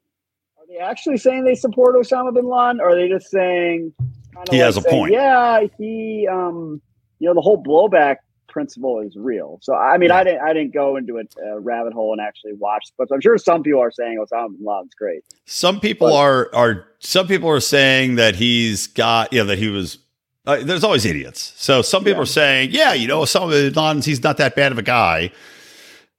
Are 0.57 0.66
they 0.66 0.79
actually 0.79 1.18
saying 1.18 1.44
they 1.44 1.57
support 1.57 1.94
Osama 1.94 2.33
bin 2.33 2.48
Laden, 2.48 2.81
or 2.81 2.90
are 2.90 2.94
they 2.94 3.09
just 3.09 3.31
saying 3.31 3.92
kind 4.35 4.48
of 4.48 4.55
He 4.55 4.61
has 4.61 4.79
a 4.79 4.83
point. 4.83 5.12
Yeah, 5.12 5.66
he, 5.77 6.27
um, 6.31 6.81
you 7.18 7.29
know, 7.29 7.35
the 7.35 7.42
whole 7.42 7.62
blowback 7.62 8.16
principle 8.59 9.01
is 9.01 9.14
real. 9.16 9.59
So 9.62 9.75
I 9.75 9.99
mean, 9.99 10.11
I 10.11 10.25
didn't 10.25 10.40
I 10.42 10.53
didn't 10.53 10.75
go 10.75 10.97
into 10.97 11.18
a, 11.18 11.42
a 11.55 11.61
rabbit 11.61 11.92
hole 11.92 12.12
and 12.12 12.21
actually 12.21 12.55
watch, 12.55 12.87
but 12.99 13.09
I'm 13.12 13.21
sure 13.21 13.38
some 13.38 13.62
people 13.62 13.81
are 13.81 13.90
saying 13.92 14.18
Osama 14.18 14.57
bin 14.57 14.66
Laden's 14.66 14.94
great. 14.94 15.23
Some 15.47 15.79
people 15.81 16.09
But- 16.09 16.16
are 16.16 16.51
are 16.55 16.85
some 16.99 17.27
people 17.29 17.49
are 17.51 17.61
saying 17.61 18.16
that 18.16 18.35
he's 18.35 18.88
got 18.88 19.33
you 19.33 19.38
know 19.40 19.47
that 19.47 19.59
he 19.59 19.68
was. 19.68 19.99
Uh, 20.47 20.57
there's 20.62 20.83
always 20.83 21.05
idiots. 21.05 21.53
So 21.57 21.83
some 21.83 22.03
people 22.05 22.18
Yeah. 22.21 22.23
are 22.23 22.27
saying, 22.27 22.71
yeah, 22.73 22.94
you 22.94 23.07
know, 23.07 23.21
Osama 23.21 23.51
bin 23.51 23.75
Laden, 23.75 24.01
he's 24.03 24.23
not 24.23 24.38
that 24.38 24.57
bad 24.57 24.73
of 24.73 24.79
a 24.79 24.83
guy. 24.83 25.31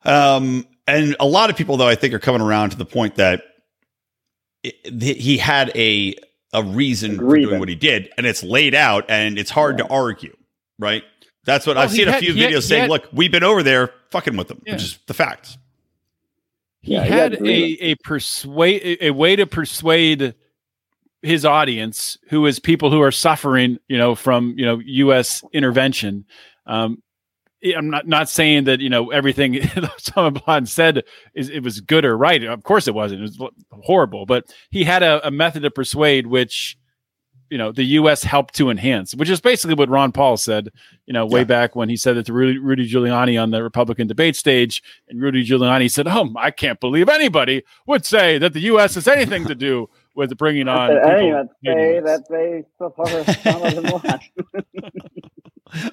Um, 0.05 0.67
and 0.87 1.15
a 1.19 1.25
lot 1.25 1.49
of 1.49 1.55
people, 1.57 1.77
though, 1.77 1.87
I 1.87 1.95
think 1.95 2.13
are 2.13 2.19
coming 2.19 2.41
around 2.41 2.69
to 2.69 2.77
the 2.77 2.85
point 2.85 3.15
that 3.15 3.41
it, 4.63 4.75
he 5.17 5.37
had 5.37 5.71
a 5.75 6.15
a 6.53 6.63
reason 6.63 7.17
for 7.17 7.35
doing 7.37 7.59
what 7.59 7.69
he 7.69 7.75
did, 7.75 8.09
and 8.17 8.25
it's 8.27 8.43
laid 8.43 8.73
out, 8.75 9.05
and 9.09 9.37
it's 9.37 9.51
hard 9.51 9.77
to 9.79 9.87
argue, 9.87 10.35
right? 10.79 11.03
That's 11.45 11.65
what 11.65 11.75
Well, 11.75 11.85
I've 11.85 11.91
he 11.91 11.97
seen 11.97 12.07
a 12.09 12.17
few 12.19 12.33
he 12.33 12.41
had- 12.41 12.51
videos 12.53 12.63
saying. 12.67 12.81
had- 12.81 12.89
Look, 12.89 13.07
we've 13.11 13.31
been 13.31 13.43
over 13.43 13.63
there 13.63 13.93
fucking 14.11 14.35
with 14.37 14.47
them, 14.49 14.61
Yeah. 14.65 14.73
which 14.73 14.83
is 14.83 14.99
the 15.07 15.13
facts. 15.13 15.57
He 16.81 16.93
Yeah, 16.93 17.03
he 17.03 17.09
had 17.09 17.31
had 17.33 17.41
a 17.47 17.85
a 17.91 17.95
persuade 17.95 18.81
a 18.83 19.07
a 19.07 19.11
way 19.11 19.35
to 19.35 19.45
persuade 19.45 20.33
his 21.21 21.43
audience, 21.45 22.17
who 22.29 22.45
is 22.45 22.59
people 22.59 22.91
who 22.91 23.01
are 23.01 23.11
suffering, 23.11 23.77
you 23.89 23.97
know, 23.97 24.15
from 24.15 24.53
you 24.57 24.65
know 24.65 24.79
U.S. 24.85 25.43
intervention. 25.53 26.25
Um, 26.65 27.01
I'm 27.75 27.89
not 27.89 28.07
not 28.07 28.29
saying 28.29 28.63
that 28.65 28.79
you 28.79 28.89
know 28.89 29.11
everything 29.11 29.53
Osama 29.55 30.33
bin 30.33 30.43
Laden 30.47 30.65
said 30.65 31.03
is 31.33 31.49
it 31.49 31.61
was 31.61 31.81
good 31.81 32.05
or 32.05 32.17
right. 32.17 32.41
Of 32.43 32.63
course, 32.63 32.87
it 32.87 32.93
wasn't. 32.93 33.21
It 33.23 33.37
was 33.39 33.51
horrible, 33.71 34.25
but 34.25 34.45
he 34.69 34.85
had 34.85 35.03
a, 35.03 35.25
a 35.27 35.31
method 35.31 35.63
to 35.63 35.71
persuade 35.71 36.27
which 36.27 36.77
you 37.49 37.57
know 37.57 37.71
the 37.71 37.83
U.S. 37.83 38.23
helped 38.23 38.55
to 38.55 38.69
enhance, 38.69 39.15
which 39.15 39.29
is 39.29 39.41
basically 39.41 39.75
what 39.75 39.89
Ron 39.89 40.11
Paul 40.11 40.37
said. 40.37 40.69
You 41.05 41.13
know, 41.13 41.25
way 41.25 41.41
Yeah. 41.41 41.45
back 41.45 41.75
when 41.75 41.89
he 41.89 41.97
said 41.97 42.15
that 42.17 42.25
to 42.27 42.33
Rudy, 42.33 42.57
Rudy 42.59 42.89
Giuliani 42.89 43.41
on 43.41 43.51
the 43.51 43.63
Republican 43.63 44.07
debate 44.07 44.35
stage, 44.35 44.83
and 45.07 45.21
Rudy 45.21 45.45
Giuliani 45.45 45.89
said, 45.91 46.07
"Oh, 46.07 46.31
I 46.37 46.51
can't 46.51 46.79
believe 46.79 47.09
anybody 47.09 47.63
would 47.87 48.05
say 48.05 48.37
that 48.37 48.53
the 48.53 48.61
U.S. 48.61 48.95
has 48.95 49.07
anything 49.07 49.45
to 49.45 49.55
do 49.55 49.89
with 50.15 50.37
bringing 50.37 50.67
on." 50.67 50.89
That 50.93 51.19
people 51.19 51.19
they, 51.19 51.31
that 51.31 51.49
they 51.63 51.71
hating 51.71 52.07
us." 52.07 52.19
that 52.19 52.29
they 52.29 52.63
support 52.77 53.09
Osama 53.09 54.19
bin 54.31 54.59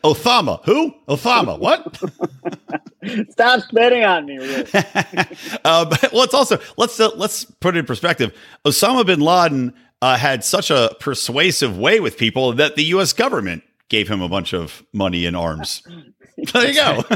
Othama, 0.04 0.64
who? 0.64 0.94
Othama, 1.08 1.58
what? 1.58 2.00
Stop 3.30 3.60
spitting 3.60 4.04
on 4.04 4.24
me, 4.24 4.38
Rick. 4.38 4.70
uh, 5.64 5.84
but 5.84 6.12
let's 6.12 6.32
also 6.34 6.58
let's 6.76 6.98
uh, 6.98 7.10
let's 7.16 7.44
put 7.44 7.76
it 7.76 7.80
in 7.80 7.86
perspective. 7.86 8.34
Osama 8.64 9.04
bin 9.04 9.20
Laden 9.20 9.74
uh, 10.02 10.16
had 10.16 10.44
such 10.44 10.70
a 10.70 10.94
persuasive 11.00 11.78
way 11.78 12.00
with 12.00 12.16
people 12.18 12.52
that 12.54 12.76
the 12.76 12.84
U.S. 12.84 13.12
government 13.12 13.62
gave 13.88 14.08
him 14.08 14.20
a 14.20 14.28
bunch 14.28 14.52
of 14.52 14.82
money 14.92 15.26
and 15.26 15.36
arms. 15.36 15.82
there 16.52 16.68
you 16.68 16.74
go. 16.74 17.04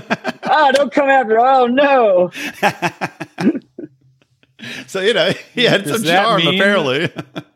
ah, 0.44 0.70
don't 0.72 0.92
come 0.92 1.08
after. 1.08 1.38
Oh 1.38 1.66
no. 1.66 2.30
so 4.86 5.00
you 5.00 5.14
know 5.14 5.32
he 5.54 5.64
had 5.64 5.84
Does 5.84 5.96
some 5.96 6.02
that 6.04 6.22
charm 6.24 6.44
mean- 6.44 6.54
apparently. 6.60 7.06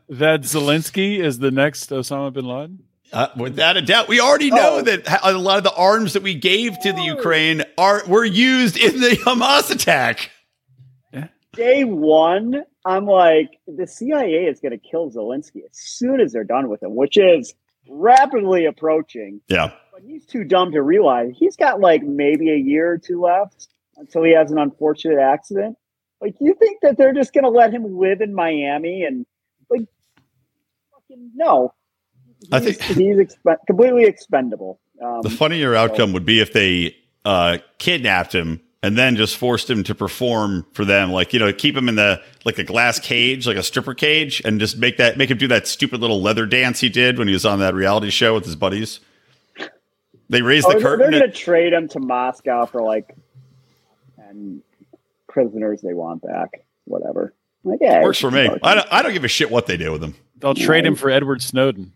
that 0.08 0.42
Zelensky 0.42 1.18
is 1.18 1.38
the 1.38 1.50
next 1.50 1.90
Osama 1.90 2.32
bin 2.32 2.44
Laden. 2.46 2.80
Uh, 3.12 3.28
without 3.36 3.76
a 3.76 3.82
doubt, 3.82 4.08
we 4.08 4.18
already 4.20 4.50
know 4.50 4.78
Oh. 4.78 4.82
that 4.82 5.20
a 5.22 5.32
lot 5.38 5.58
of 5.58 5.64
the 5.64 5.74
arms 5.74 6.14
that 6.14 6.22
we 6.24 6.34
gave 6.34 6.76
to 6.80 6.92
the 6.92 7.02
Ukraine 7.02 7.62
are 7.78 8.02
were 8.08 8.24
used 8.24 8.76
in 8.76 9.00
the 9.00 9.10
Hamas 9.24 9.70
attack. 9.70 10.30
Day 11.54 11.84
one, 11.84 12.64
I'm 12.84 13.06
like, 13.06 13.58
the 13.66 13.86
CIA 13.86 14.46
is 14.46 14.60
going 14.60 14.72
to 14.72 14.78
kill 14.78 15.10
Zelensky 15.10 15.64
as 15.64 15.70
soon 15.76 16.20
as 16.20 16.32
they're 16.32 16.44
done 16.44 16.68
with 16.68 16.82
him, 16.82 16.94
which 16.94 17.16
is 17.16 17.54
rapidly 17.88 18.66
approaching. 18.66 19.40
Yeah, 19.48 19.72
But 19.92 20.02
he's 20.06 20.26
too 20.26 20.44
dumb 20.44 20.72
to 20.72 20.82
realize 20.82 21.32
he's 21.36 21.56
got 21.56 21.80
like 21.80 22.02
maybe 22.02 22.50
a 22.50 22.56
year 22.56 22.90
or 22.92 22.98
two 22.98 23.20
left 23.20 23.68
until 23.96 24.22
he 24.24 24.32
has 24.34 24.50
an 24.50 24.58
unfortunate 24.58 25.18
accident. 25.18 25.76
Like, 26.20 26.34
you 26.40 26.54
think 26.54 26.80
that 26.82 26.96
they're 26.96 27.12
just 27.12 27.32
going 27.32 27.44
to 27.44 27.50
let 27.50 27.72
him 27.72 27.98
live 27.98 28.20
in 28.20 28.34
Miami 28.34 29.04
and 29.04 29.26
like, 29.70 29.82
fucking 30.92 31.30
no. 31.34 31.74
I 32.52 32.60
He's- 32.60 32.76
think- 32.78 32.98
he's 32.98 33.16
expe- 33.16 33.58
completely 33.66 34.04
expendable. 34.04 34.80
Um, 35.02 35.20
The 35.22 35.30
funnier 35.30 35.74
outcome 35.74 36.12
would 36.12 36.24
be 36.24 36.40
if 36.40 36.52
they 36.52 36.94
uh, 37.24 37.58
kidnapped 37.78 38.34
him 38.34 38.60
and 38.84 38.98
then 38.98 39.16
just 39.16 39.38
forced 39.38 39.70
him 39.70 39.82
to 39.82 39.94
perform 39.94 40.66
for 40.74 40.84
them, 40.84 41.10
like 41.10 41.32
you 41.32 41.38
know, 41.38 41.50
keep 41.54 41.74
him 41.74 41.88
in 41.88 41.94
the 41.94 42.20
like 42.44 42.58
a 42.58 42.64
glass 42.64 43.00
cage, 43.00 43.46
like 43.46 43.56
a 43.56 43.62
stripper 43.62 43.94
cage, 43.94 44.42
and 44.44 44.60
just 44.60 44.76
make 44.76 44.98
that 44.98 45.16
make 45.16 45.30
him 45.30 45.38
do 45.38 45.48
that 45.48 45.66
stupid 45.66 46.02
little 46.02 46.20
leather 46.20 46.44
dance 46.44 46.80
he 46.80 46.90
did 46.90 47.16
when 47.16 47.26
he 47.26 47.32
was 47.32 47.46
on 47.46 47.60
that 47.60 47.74
reality 47.74 48.10
show 48.10 48.34
with 48.34 48.44
his 48.44 48.56
buddies. 48.56 49.00
They 50.28 50.42
raised 50.42 50.66
oh, 50.66 50.74
the 50.74 50.80
curtain. 50.80 51.10
They're 51.10 51.20
going 51.20 51.32
to 51.32 51.36
trade 51.36 51.72
him 51.72 51.88
to 51.88 51.98
Moscow 51.98 52.66
for 52.66 52.82
like 52.82 53.16
and 54.18 54.60
prisoners 55.28 55.80
they 55.80 55.94
want 55.94 56.20
back. 56.20 56.66
Whatever. 56.84 57.32
Like, 57.62 57.78
yeah, 57.80 58.02
Works 58.02 58.20
for 58.20 58.30
me. 58.30 58.50
I 58.62 58.74
don't, 58.74 58.86
I 58.90 59.00
don't 59.00 59.14
give 59.14 59.24
a 59.24 59.28
shit 59.28 59.50
what 59.50 59.66
they 59.66 59.78
do 59.78 59.92
with 59.92 60.04
him. 60.04 60.14
They'll 60.36 60.54
trade 60.54 60.84
him 60.84 60.94
for 60.94 61.08
Edward 61.08 61.40
Snowden. 61.40 61.94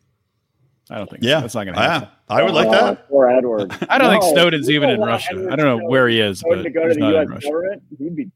I 0.91 0.99
don't 0.99 1.11
think. 1.11 1.23
so. 1.23 1.29
Yeah, 1.29 1.41
that's 1.41 1.55
not 1.55 1.65
going 1.65 1.75
to 1.77 1.81
happen. 1.83 2.09
Yeah, 2.31 2.35
I 2.37 2.43
would 2.43 2.55
like 2.55 2.71
that. 2.71 3.07
Or 3.11 3.29
Edward. 3.31 3.73
I 3.91 3.99
don't 3.99 4.11
think 4.11 4.23
Snowden's 4.23 4.71
even 4.71 4.89
in 4.91 5.01
Russia. 5.01 5.31
Edward 5.33 5.53
I 5.53 5.57
don't 5.57 5.67
know 5.67 5.77
Snowden 5.77 5.91
where 5.91 6.09
he 6.09 6.21
is, 6.21 6.41
Snowden 6.41 6.59
but 6.59 6.63
to 6.65 6.71
go 6.71 6.81
to 6.83 6.87
he's 6.89 6.95
the 6.97 7.01
not 7.01 7.11
U.S. 7.13 7.23
in 7.27 7.31
Russia. 7.31 7.47
government, 7.49 7.83
he'd 7.99 8.17
be 8.17 8.31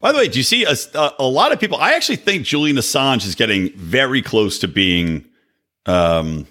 By 0.00 0.12
the 0.12 0.18
way, 0.18 0.28
do 0.28 0.38
you 0.38 0.42
see 0.42 0.64
a, 0.64 0.74
a, 0.94 1.12
a 1.20 1.26
lot 1.26 1.52
of 1.52 1.60
people? 1.60 1.78
I 1.78 1.92
actually 1.92 2.16
think 2.16 2.44
Julian 2.44 2.76
Assange 2.76 3.24
is 3.26 3.34
getting 3.34 3.72
very 3.76 4.20
close 4.22 4.58
to 4.58 4.68
being 4.68 5.24
um, 5.86 6.46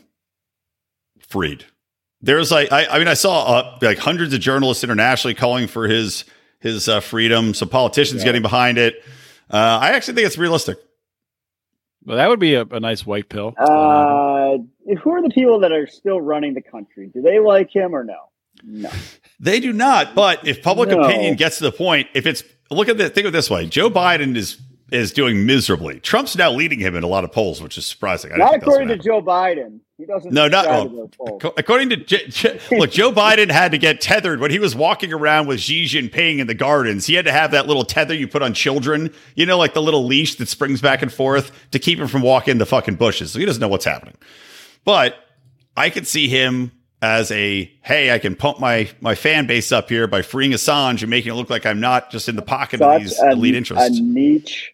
freed. 1.20 1.66
There's 2.22 2.52
like, 2.52 2.72
I, 2.72 2.86
I 2.88 2.98
mean, 2.98 3.08
I 3.08 3.14
saw 3.14 3.44
uh, 3.46 3.78
like 3.84 4.00
hundreds 4.00 4.34
of 4.34 4.40
journalists 4.40 4.84
internationally 4.84 5.36
calling 5.36 5.68
for 5.68 5.88
his 5.88 6.26
his 6.60 6.88
uh, 6.90 7.00
freedom. 7.02 7.54
Some 7.54 7.70
politicians 7.70 8.22
Yeah. 8.22 8.26
getting 8.26 8.42
behind 8.42 8.80
it. 8.80 8.96
Uh, 9.52 9.58
I 9.80 9.90
actually 9.92 10.16
think 10.16 10.26
it's 10.26 10.38
realistic. 10.40 10.80
Well, 12.04 12.18
that 12.18 12.28
would 12.30 12.40
be 12.40 12.56
a, 12.56 12.64
a 12.64 12.80
nice 12.80 13.06
white 13.06 13.30
pill. 13.30 13.54
Uh, 13.60 13.64
who 15.02 15.12
are 15.12 15.22
the 15.22 15.30
people 15.30 15.60
that 15.60 15.72
are 15.72 15.88
still 15.88 16.22
running 16.22 16.54
the 16.54 16.62
country? 16.62 17.08
Do 17.14 17.22
they 17.22 17.40
like 17.40 17.72
him 17.72 17.96
or 17.96 18.04
no? 18.04 18.16
No. 18.64 18.90
They 19.40 19.60
do 19.60 19.74
not. 19.74 20.16
But 20.16 20.48
if 20.48 20.62
public 20.64 20.90
No. 20.90 21.02
opinion 21.02 21.36
gets 21.36 21.58
to 21.58 21.64
the 21.66 21.72
point, 21.72 22.08
if 22.14 22.26
it's 22.26 22.44
look 22.72 22.88
at 22.90 22.98
the 22.98 23.10
think 23.10 23.26
of 23.28 23.34
it 23.34 23.38
this 23.38 23.50
way, 23.50 23.66
Joe 23.66 23.90
Biden 23.90 24.36
is 24.36 24.58
is 24.92 25.12
doing 25.12 25.48
miserably. 25.48 26.00
Trump's 26.00 26.38
now 26.38 26.52
leading 26.52 26.80
him 26.80 26.96
in 26.96 27.04
a 27.04 27.08
lot 27.08 27.24
of 27.24 27.32
polls, 27.32 27.60
which 27.62 27.76
is 27.76 27.86
surprising. 27.88 28.32
I 28.32 28.38
Not 28.38 28.56
according 28.56 28.88
gonna 28.88 29.02
Joe 29.02 29.20
Biden. 29.22 29.80
He 29.98 30.06
doesn't. 30.06 30.32
No, 30.32 30.48
not- 30.48 30.68
well, 30.68 30.88
to 30.90 30.96
those 30.96 31.10
polls. 31.18 31.42
Co- 31.42 31.54
According 31.58 31.90
to 31.90 31.98
J- 31.98 32.28
J- 32.28 32.60
look, 32.72 32.92
Joe 32.92 33.12
Biden 33.12 33.50
had 33.50 33.72
to 33.72 33.80
get 33.80 34.00
tethered 34.00 34.40
when 34.40 34.52
he 34.52 34.60
was 34.60 34.76
walking 34.76 35.12
around 35.12 35.48
with 35.48 35.60
Xi 35.60 35.86
Jinping 35.86 36.38
in 36.38 36.46
the 36.48 36.54
gardens. 36.54 37.08
He 37.08 37.16
had 37.16 37.26
to 37.26 37.32
have 37.32 37.50
that 37.52 37.66
little 37.68 37.84
tether 37.84 38.14
you 38.14 38.28
put 38.28 38.44
on 38.44 38.54
children, 38.54 39.12
you 39.36 39.46
know, 39.48 39.58
like 39.58 39.74
the 39.74 39.82
little 39.82 40.06
leash 40.06 40.36
that 40.36 40.48
springs 40.50 40.82
back 40.82 41.02
and 41.02 41.12
forth 41.12 41.52
to 41.72 41.80
keep 41.80 41.98
him 41.98 42.08
from 42.08 42.22
walking 42.22 42.60
the 42.60 42.66
fucking 42.68 42.96
bushes. 42.96 43.32
So 43.32 43.40
he 43.40 43.46
doesn't 43.46 43.62
know 43.62 43.68
what's 43.68 43.86
happening. 43.86 44.14
But 44.86 45.16
I 45.76 45.90
could 45.90 46.08
see 46.08 46.28
him 46.30 46.72
as 47.02 47.30
a 47.32 47.72
hey, 47.82 48.12
I 48.12 48.20
can 48.20 48.36
pump 48.36 48.60
my 48.60 48.90
my 49.02 49.16
fan 49.16 49.46
base 49.48 49.72
up 49.72 49.90
here 49.90 50.08
by 50.08 50.22
freeing 50.22 50.52
Assange 50.52 51.02
and 51.02 51.10
making 51.10 51.32
it 51.34 51.36
look 51.36 51.50
like 51.50 51.66
I'm 51.66 51.80
not 51.82 52.10
just 52.12 52.30
in 52.30 52.36
the 52.36 52.42
pocket 52.42 52.82
of 52.82 52.94
Such 52.94 53.02
these 53.02 53.20
a, 53.20 53.32
elite 53.32 53.56
interests. 53.56 54.00
a 54.00 54.02
niche 54.02 54.74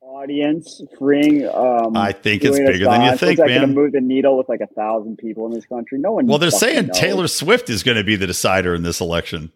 audience 0.00 0.80
freeing. 0.98 1.46
Um, 1.48 1.96
I 1.96 2.12
think 2.12 2.42
it's 2.42 2.56
Julian 2.56 2.72
bigger 2.72 2.84
than 2.86 3.02
you 3.02 3.10
Assange. 3.10 3.18
think, 3.18 3.38
What's 3.38 3.50
that 3.50 3.54
man. 3.54 3.60
Gonna 3.62 3.72
move 3.74 3.92
the 3.92 4.00
needle 4.00 4.38
with 4.38 4.48
like 4.48 4.60
a 4.60 4.66
thousand 4.68 5.18
people 5.18 5.46
in 5.46 5.52
this 5.52 5.66
country. 5.66 5.98
No 5.98 6.12
one. 6.12 6.26
well, 6.26 6.38
they're 6.38 6.50
saying 6.50 6.86
knows. 6.88 6.98
Taylor 6.98 7.28
Swift 7.28 7.68
is 7.68 7.82
going 7.82 7.96
to 7.98 8.04
be 8.04 8.16
the 8.16 8.26
decider 8.26 8.74
in 8.74 8.82
this 8.82 9.00
election. 9.00 9.52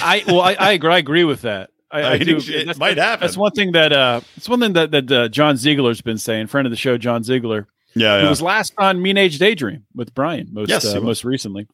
I 0.00 0.22
well, 0.26 0.40
I, 0.42 0.52
I 0.54 0.72
agree. 0.72 0.92
I 0.92 0.98
agree 0.98 1.24
with 1.24 1.42
that. 1.42 1.70
I, 1.90 2.02
I 2.02 2.10
I 2.12 2.18
do. 2.18 2.36
it- 2.36 2.48
it 2.48 2.52
That's- 2.66 2.78
might 2.78 2.98
happen. 2.98 3.20
That's 3.26 3.36
one 3.36 3.52
thing 3.52 3.72
that 3.72 3.92
uh, 3.92 4.20
it's 4.36 4.48
one 4.48 4.60
thing 4.60 4.74
that 4.74 4.90
that 4.92 5.10
uh, 5.10 5.28
John 5.28 5.56
Ziegler's 5.56 6.00
been 6.02 6.18
saying. 6.18 6.46
Friend 6.48 6.66
of 6.66 6.70
the 6.70 6.76
show, 6.76 6.98
John 6.98 7.24
Ziegler. 7.24 7.66
Yeah, 7.98 8.18
He 8.18 8.24
yeah. 8.24 8.30
was 8.30 8.42
last 8.42 8.72
on 8.78 9.00
Mean 9.02 9.16
Age 9.16 9.38
Daydream 9.38 9.84
with 9.94 10.14
Brian 10.14 10.48
most 10.52 10.68
Yes, 10.68 10.84
uh, 10.86 11.00
most 11.00 11.24
recently. 11.24 11.66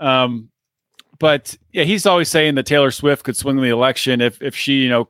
Um, 0.00 0.50
but 1.18 1.56
yeah, 1.72 1.84
he's 1.84 2.06
always 2.06 2.28
saying 2.28 2.56
that 2.56 2.66
Taylor 2.66 2.90
Swift 2.90 3.24
could 3.24 3.36
swing 3.36 3.56
the 3.56 3.68
election 3.68 4.20
if 4.20 4.40
if 4.42 4.56
she 4.56 4.82
you 4.82 4.88
know 4.88 5.08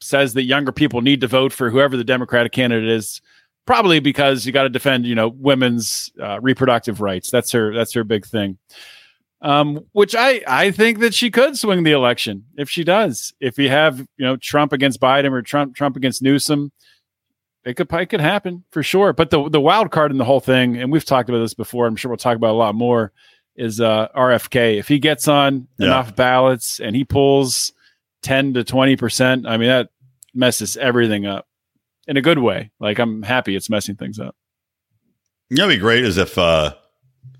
says 0.00 0.34
that 0.34 0.44
younger 0.44 0.72
people 0.72 1.02
need 1.02 1.20
to 1.20 1.26
vote 1.26 1.52
for 1.52 1.70
whoever 1.70 1.96
the 1.96 2.04
Democratic 2.04 2.52
candidate 2.52 2.88
is. 2.88 3.20
Probably 3.66 4.00
because 4.00 4.46
you 4.46 4.52
got 4.52 4.64
to 4.64 4.68
defend 4.68 5.06
you 5.06 5.14
know 5.14 5.28
women's 5.28 6.10
uh, 6.20 6.40
reproductive 6.40 7.00
rights. 7.00 7.30
That's 7.30 7.52
her 7.52 7.74
that's 7.74 7.92
her 7.92 8.04
big 8.04 8.26
thing. 8.26 8.58
Um, 9.42 9.86
which 9.92 10.14
I 10.14 10.42
I 10.46 10.70
think 10.70 10.98
that 10.98 11.14
she 11.14 11.30
could 11.30 11.56
swing 11.56 11.84
the 11.84 11.92
election 11.92 12.44
if 12.56 12.68
she 12.68 12.84
does. 12.84 13.32
If 13.40 13.58
you 13.58 13.68
have 13.68 14.00
you 14.00 14.26
know 14.26 14.36
Trump 14.36 14.72
against 14.72 15.00
Biden 15.00 15.30
or 15.32 15.42
Trump 15.42 15.76
Trump 15.76 15.96
against 15.96 16.20
Newsom, 16.22 16.72
it 17.64 17.74
could 17.76 17.92
it 17.92 18.06
could 18.06 18.20
happen 18.20 18.64
for 18.70 18.82
sure. 18.82 19.12
But 19.12 19.30
the 19.30 19.48
the 19.48 19.60
wild 19.60 19.90
card 19.90 20.10
in 20.10 20.18
the 20.18 20.24
whole 20.24 20.40
thing, 20.40 20.76
and 20.76 20.90
we've 20.90 21.04
talked 21.04 21.28
about 21.28 21.40
this 21.40 21.54
before. 21.54 21.86
I'm 21.86 21.96
sure 21.96 22.10
we'll 22.10 22.16
talk 22.16 22.36
about 22.36 22.50
a 22.52 22.58
lot 22.58 22.74
more. 22.74 23.12
Is 23.56 23.80
uh, 23.80 24.08
RFK 24.16 24.78
if 24.78 24.88
he 24.88 24.98
gets 24.98 25.28
on 25.28 25.68
Yeah. 25.78 25.88
enough 25.88 26.16
ballots 26.16 26.80
and 26.80 26.96
he 26.96 27.04
pulls 27.04 27.72
ten 28.22 28.54
to 28.54 28.64
twenty 28.64 28.96
percent? 28.96 29.46
I 29.46 29.56
mean 29.58 29.68
that 29.68 29.90
messes 30.32 30.76
everything 30.76 31.26
up 31.26 31.46
in 32.06 32.16
a 32.16 32.22
good 32.22 32.38
way. 32.38 32.70
Like 32.80 32.98
I'm 32.98 33.22
happy 33.22 33.54
it's 33.56 33.68
messing 33.68 33.96
things 33.96 34.18
up. 34.18 34.34
You 35.50 35.56
know, 35.58 35.68
be 35.68 35.76
great 35.78 36.04
is 36.04 36.16
if 36.16 36.38
uh, 36.38 36.74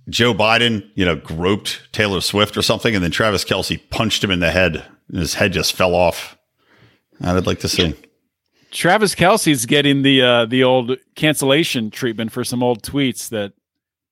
Joe 0.09 0.35
Biden, 0.35 0.91
you 0.97 1.05
know, 1.07 1.15
groped 1.17 1.81
Taylor 1.93 2.21
Swift 2.21 2.57
or 2.57 2.63
something, 2.63 2.95
and 2.95 3.03
then 3.05 3.13
Travis 3.13 3.45
Kelce 3.45 3.81
punched 3.91 4.23
him 4.25 4.33
in 4.33 4.41
the 4.41 4.51
head, 4.51 4.85
and 5.09 5.19
his 5.19 5.35
head 5.35 5.53
just 5.53 5.73
fell 5.75 5.95
off. 5.95 6.37
I'd 7.23 7.47
like 7.47 7.61
to 7.61 7.69
see. 7.69 7.95
Travis 8.71 9.15
Kelce's 9.15 9.67
getting 9.67 10.03
the 10.03 10.23
uh, 10.23 10.47
the 10.47 10.65
old 10.65 10.97
cancellation 11.17 11.91
treatment 11.91 12.33
for 12.33 12.45
some 12.45 12.63
old 12.63 12.83
tweets 12.83 13.29
that 13.31 13.53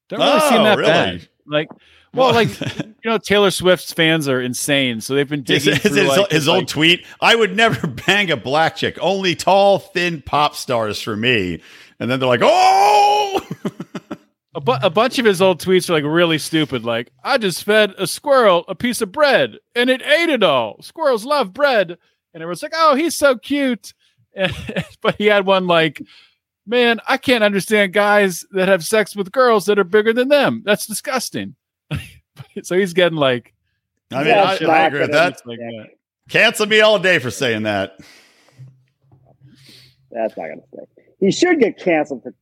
don't 0.09 0.21
really 0.21 0.41
seem 0.41 0.61
Oh, 0.61 0.65
that 0.65 0.79
really? 0.79 0.91
bad. 0.91 1.29
Like, 1.47 1.69
well, 2.15 2.33
like 2.33 2.49
you 2.79 2.95
know, 3.11 3.19
Taylor 3.19 3.51
Swift's 3.51 3.93
fans 3.93 4.29
are 4.29 4.41
insane, 4.41 5.01
so 5.01 5.15
they've 5.15 5.29
been 5.29 5.45
His, 5.47 5.65
digging 5.65 5.81
his, 5.81 5.93
through 5.93 6.03
his- 6.03 6.17
like, 6.19 6.31
his 6.31 6.49
like- 6.49 6.57
old 6.57 6.69
tweet: 6.69 7.07
"I 7.21 7.35
would 7.37 7.57
never 7.57 7.87
bang 8.07 8.31
a 8.31 8.37
black 8.37 8.77
chick. 8.77 8.99
Only 9.01 9.35
tall, 9.35 9.79
thin 9.79 10.23
pop 10.23 10.55
stars 10.57 11.01
for 11.01 11.17
me." 11.17 11.61
And 12.01 12.11
then 12.11 12.19
they're 12.21 12.29
like, 12.29 12.41
"Oh!" 12.43 13.41
a, 14.55 14.61
bu- 14.61 14.73
a 14.83 14.91
bunch 14.91 15.19
of 15.19 15.25
his 15.25 15.41
old 15.43 15.61
tweets 15.61 15.89
are 15.89 15.93
like 15.95 16.05
really 16.05 16.39
stupid. 16.39 16.85
Like, 16.85 17.11
I 17.23 17.39
just 17.39 17.65
fed 17.65 17.95
a 17.99 18.07
squirrel 18.07 18.65
a 18.69 18.75
piece 18.75 19.01
of 19.01 19.13
bread 19.13 19.59
and 19.75 19.91
it 19.91 20.03
ate 20.03 20.29
it 20.31 20.43
all. 20.43 20.81
Squirrels 20.83 21.25
love 21.25 21.53
bread, 21.53 21.91
and 22.35 22.43
everyone's 22.43 22.63
like, 22.63 22.73
"Oh, 22.75 22.95
he's 22.95 23.17
so 23.17 23.37
cute." 23.37 23.93
And, 24.39 24.55
but 25.03 25.17
he 25.17 25.27
had 25.27 25.47
one 25.47 25.67
like, 25.67 26.03
"Man, 26.67 27.01
I 27.09 27.17
can't 27.17 27.45
understand 27.45 27.93
guys 27.93 28.47
that 28.53 28.69
have 28.69 28.85
sex 28.85 29.15
with 29.15 29.33
girls 29.33 29.67
that 29.67 29.79
are 29.79 29.85
bigger 29.85 30.13
than 30.13 30.29
them. 30.29 30.63
That's 30.65 30.87
disgusting." 30.87 31.57
so 32.63 32.79
he's 32.79 32.93
getting 32.93 33.19
like, 33.19 33.55
I 34.13 34.17
mean, 34.17 34.27
That's 34.27 34.63
I, 34.63 34.67
I 34.67 34.87
agree 34.87 35.01
with 35.01 35.13
that. 35.13 35.41
like 35.47 35.59
that. 35.59 35.89
Cancel 36.29 36.67
me 36.67 36.81
all 36.81 36.99
day 36.99 37.19
for 37.19 37.31
saying 37.31 37.65
that. 37.65 37.99
That's 40.11 40.37
not 40.37 40.47
going 40.47 40.61
to 40.61 40.67
stick. 40.69 40.89
He 41.21 41.31
should 41.31 41.59
get 41.61 41.79
canceled 41.79 42.23
for 42.23 42.33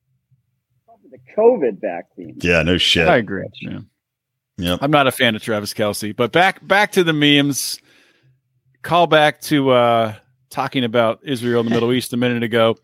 the 1.11 1.19
COVID 1.37 1.81
vaccine. 1.81 2.37
Yeah, 2.41 2.63
no 2.63 2.79
shit. 2.79 3.09
I 3.09 3.17
agree. 3.17 3.47
Yeah. 3.61 3.81
Yep. 4.59 4.79
I'm 4.83 4.91
not 4.91 5.07
a 5.07 5.13
fan 5.13 5.35
of 5.35 5.43
Travis 5.43 5.75
Kelce, 5.75 6.15
but 6.15 6.33
back 6.33 6.67
back 6.67 6.93
to 6.93 7.05
the 7.05 7.13
memes. 7.13 7.79
Call 8.83 9.07
back 9.07 9.41
to 9.43 9.71
uh, 9.71 10.15
talking 10.57 10.85
about 10.85 11.21
Israel 11.23 11.61
and 11.61 11.69
the 11.69 11.75
Middle 11.75 11.93
East 11.93 12.15
a 12.15 12.17
minute 12.17 12.43
ago. 12.43 12.77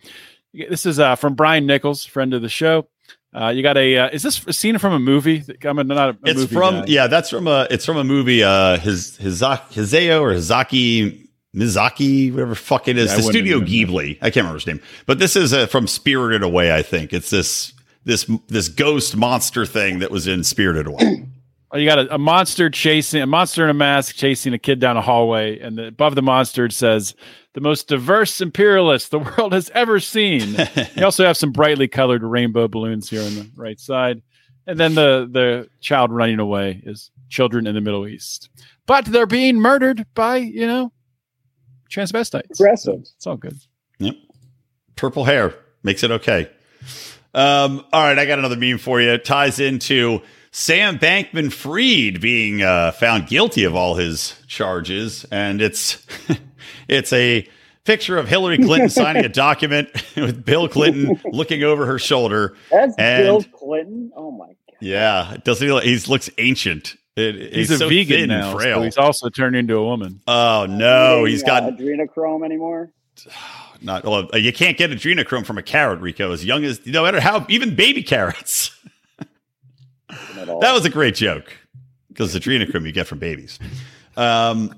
This 0.53 0.85
is 0.85 1.01
uh, 1.01 1.17
from 1.17 1.35
Brian 1.35 1.65
Nichols, 1.65 2.05
friend 2.05 2.35
of 2.35 2.43
the 2.43 2.49
show. 2.51 2.87
Uh, 3.35 3.49
you 3.49 3.63
got 3.63 3.79
a? 3.79 3.97
Uh, 3.97 4.11
is 4.11 4.23
this 4.23 4.47
a 4.47 4.53
scene 4.53 4.77
from 4.77 4.93
a 4.93 4.99
movie? 4.99 5.43
I'm 5.65 5.79
a, 5.79 5.85
not 5.85 6.11
a, 6.11 6.13
a 6.13 6.31
it's 6.31 6.53
from 6.53 6.81
guy. 6.81 6.85
yeah, 6.89 7.07
that's 7.07 7.31
from 7.31 7.49
a 7.49 7.67
it's 7.71 7.87
from 7.87 7.97
a 7.97 8.05
movie. 8.05 8.45
Uh, 8.45 8.77
his 8.77 9.17
Hizak 9.17 9.71
Hizeo 9.71 10.21
or 10.21 10.35
Hizaki 10.35 11.27
Mizaki, 11.57 12.31
whatever 12.31 12.55
fuck 12.55 12.89
it 12.89 12.99
is. 12.99 13.11
Yeah, 13.11 13.17
the 13.17 13.23
Studio 13.23 13.61
Ghibli. 13.61 14.19
I 14.21 14.29
can't 14.29 14.45
remember 14.45 14.59
his 14.59 14.67
name, 14.67 14.83
but 15.07 15.19
this 15.19 15.35
is 15.35 15.55
uh, 15.55 15.67
from 15.67 15.87
Spirited 15.87 16.43
Away. 16.43 16.77
I 16.77 16.83
think 16.83 17.15
it's 17.15 17.31
this 17.31 17.73
this 18.05 18.31
this 18.49 18.69
ghost 18.69 19.17
monster 19.17 19.65
thing 19.65 20.01
that 20.01 20.11
was 20.11 20.27
in 20.27 20.45
Spirited 20.45 20.87
Away. 20.87 21.27
Oh, 21.73 21.79
you 21.79 21.87
got 21.87 21.99
a, 21.99 22.15
a 22.17 22.19
monster 22.19 22.69
chasing 22.69 23.23
a 23.23 23.27
monster 23.27 23.65
in 23.65 23.71
a 23.71 23.75
mask 23.75 24.15
chasing 24.15 24.53
a 24.53 24.59
kid 24.59 24.79
down 24.79 24.99
a 24.99 25.01
hallway, 25.01 25.59
and 25.59 25.79
the, 25.79 25.87
above 25.87 26.15
the 26.15 26.23
monster 26.23 26.67
it 26.67 26.73
says, 26.73 27.15
"The 27.55 27.63
most 27.63 27.89
diverse 27.89 28.43
imperialist 28.43 29.11
the 29.11 29.19
world 29.39 29.55
has 29.55 29.71
ever 29.71 29.99
seen." 29.99 30.55
you 30.95 31.05
also 31.05 31.25
have 31.25 31.37
some 31.37 31.51
brightly 31.51 31.89
colored 31.89 32.23
rainbow 32.23 32.69
balloons 32.69 33.09
here 33.09 33.23
on 33.23 33.35
the 33.35 33.51
right 33.57 33.81
side, 33.81 34.21
and 34.67 34.79
then 34.79 34.95
the 34.95 35.27
the 35.31 35.69
child 35.81 36.13
running 36.13 36.41
away 36.41 36.83
is 36.85 37.11
children 37.31 37.67
in 37.67 37.75
the 37.75 37.81
Middle 37.81 38.07
East, 38.07 38.51
but 38.87 39.07
they're 39.07 39.27
being 39.27 39.59
murdered 39.59 40.05
by 40.15 40.37
you 40.37 40.67
know 40.67 40.93
transvestites. 41.91 42.59
Progressives. 42.59 43.15
It's 43.17 43.27
all 43.27 43.37
good. 43.39 43.57
Yep. 43.99 44.17
Purple 44.97 45.25
hair 45.25 45.55
makes 45.83 46.03
it 46.03 46.11
okay. 46.11 46.51
Um, 47.35 47.83
all 47.95 48.03
right, 48.03 48.19
I 48.19 48.27
got 48.27 48.39
another 48.39 48.57
meme 48.57 48.77
for 48.77 49.01
you. 49.01 49.11
It 49.11 49.25
ties 49.25 49.59
into 49.59 50.21
Sam 50.55 50.99
Bankman 50.99 51.51
Fried 51.51 52.21
being 52.21 52.63
uh, 52.63 52.93
found 52.93 53.27
guilty 53.27 53.65
of 53.65 53.75
all 53.75 53.95
his 53.95 54.37
charges, 54.47 55.25
and 55.31 55.63
it's 55.63 56.07
it's 56.89 57.11
a 57.13 57.49
picture 57.85 58.19
of 58.19 58.29
Hillary 58.29 58.59
Clinton 58.59 58.89
signing 58.91 59.25
a 59.25 59.31
document 59.31 59.89
with 60.17 60.45
Bill 60.45 60.69
Clinton 60.69 61.19
looking 61.33 61.63
over 61.63 61.87
her 61.87 61.99
shoulder. 61.99 62.55
That's 62.71 62.95
And- 62.99 63.25
Bill 63.25 63.43
Clinton. 63.59 64.13
Oh 64.15 64.31
my 64.31 64.47
god. 64.49 64.57
Yeah, 64.81 65.37
doesn't 65.43 65.67
he? 65.67 65.81
He 65.97 66.11
looks 66.11 66.29
ancient. 66.39 66.97
It, 67.17 67.53
he's, 67.55 67.71
a 67.71 67.77
so 67.79 67.89
vegan 67.91 68.17
thin 68.21 68.31
and 68.31 68.41
now. 68.41 68.57
frail. 68.57 68.79
So 68.79 68.83
he's 68.83 68.97
also 68.97 69.29
turned 69.29 69.55
into 69.57 69.77
a 69.77 69.85
woman. 69.85 70.21
oh 70.27 70.67
no, 70.69 71.25
he's 71.25 71.43
Uh, 71.43 71.47
got 71.47 71.63
adrenochrome 71.79 72.45
anymore. 72.45 72.91
not. 73.81 74.05
Well, 74.05 74.29
you 74.35 74.53
can't 74.53 74.77
get 74.77 74.91
adrenochrome 74.91 75.47
from 75.47 75.57
a 75.57 75.63
carrot, 75.63 76.01
Rico. 76.01 76.31
As 76.33 76.45
young 76.45 76.65
as 76.65 76.85
no 76.87 77.05
matter 77.05 77.21
how, 77.21 77.47
even 77.49 77.75
baby 77.75 78.03
carrots. 78.03 78.79
At 80.43 80.49
all. 80.49 80.61
That 80.61 80.73
was 80.73 80.85
a 80.85 80.91
great 80.91 81.15
joke 81.15 81.53
because 82.09 82.35
adrenochrome 82.35 82.85
you 82.85 82.93
get 82.93 83.07
from 83.07 83.19
babies. 83.19 83.59
Um, 84.17 84.75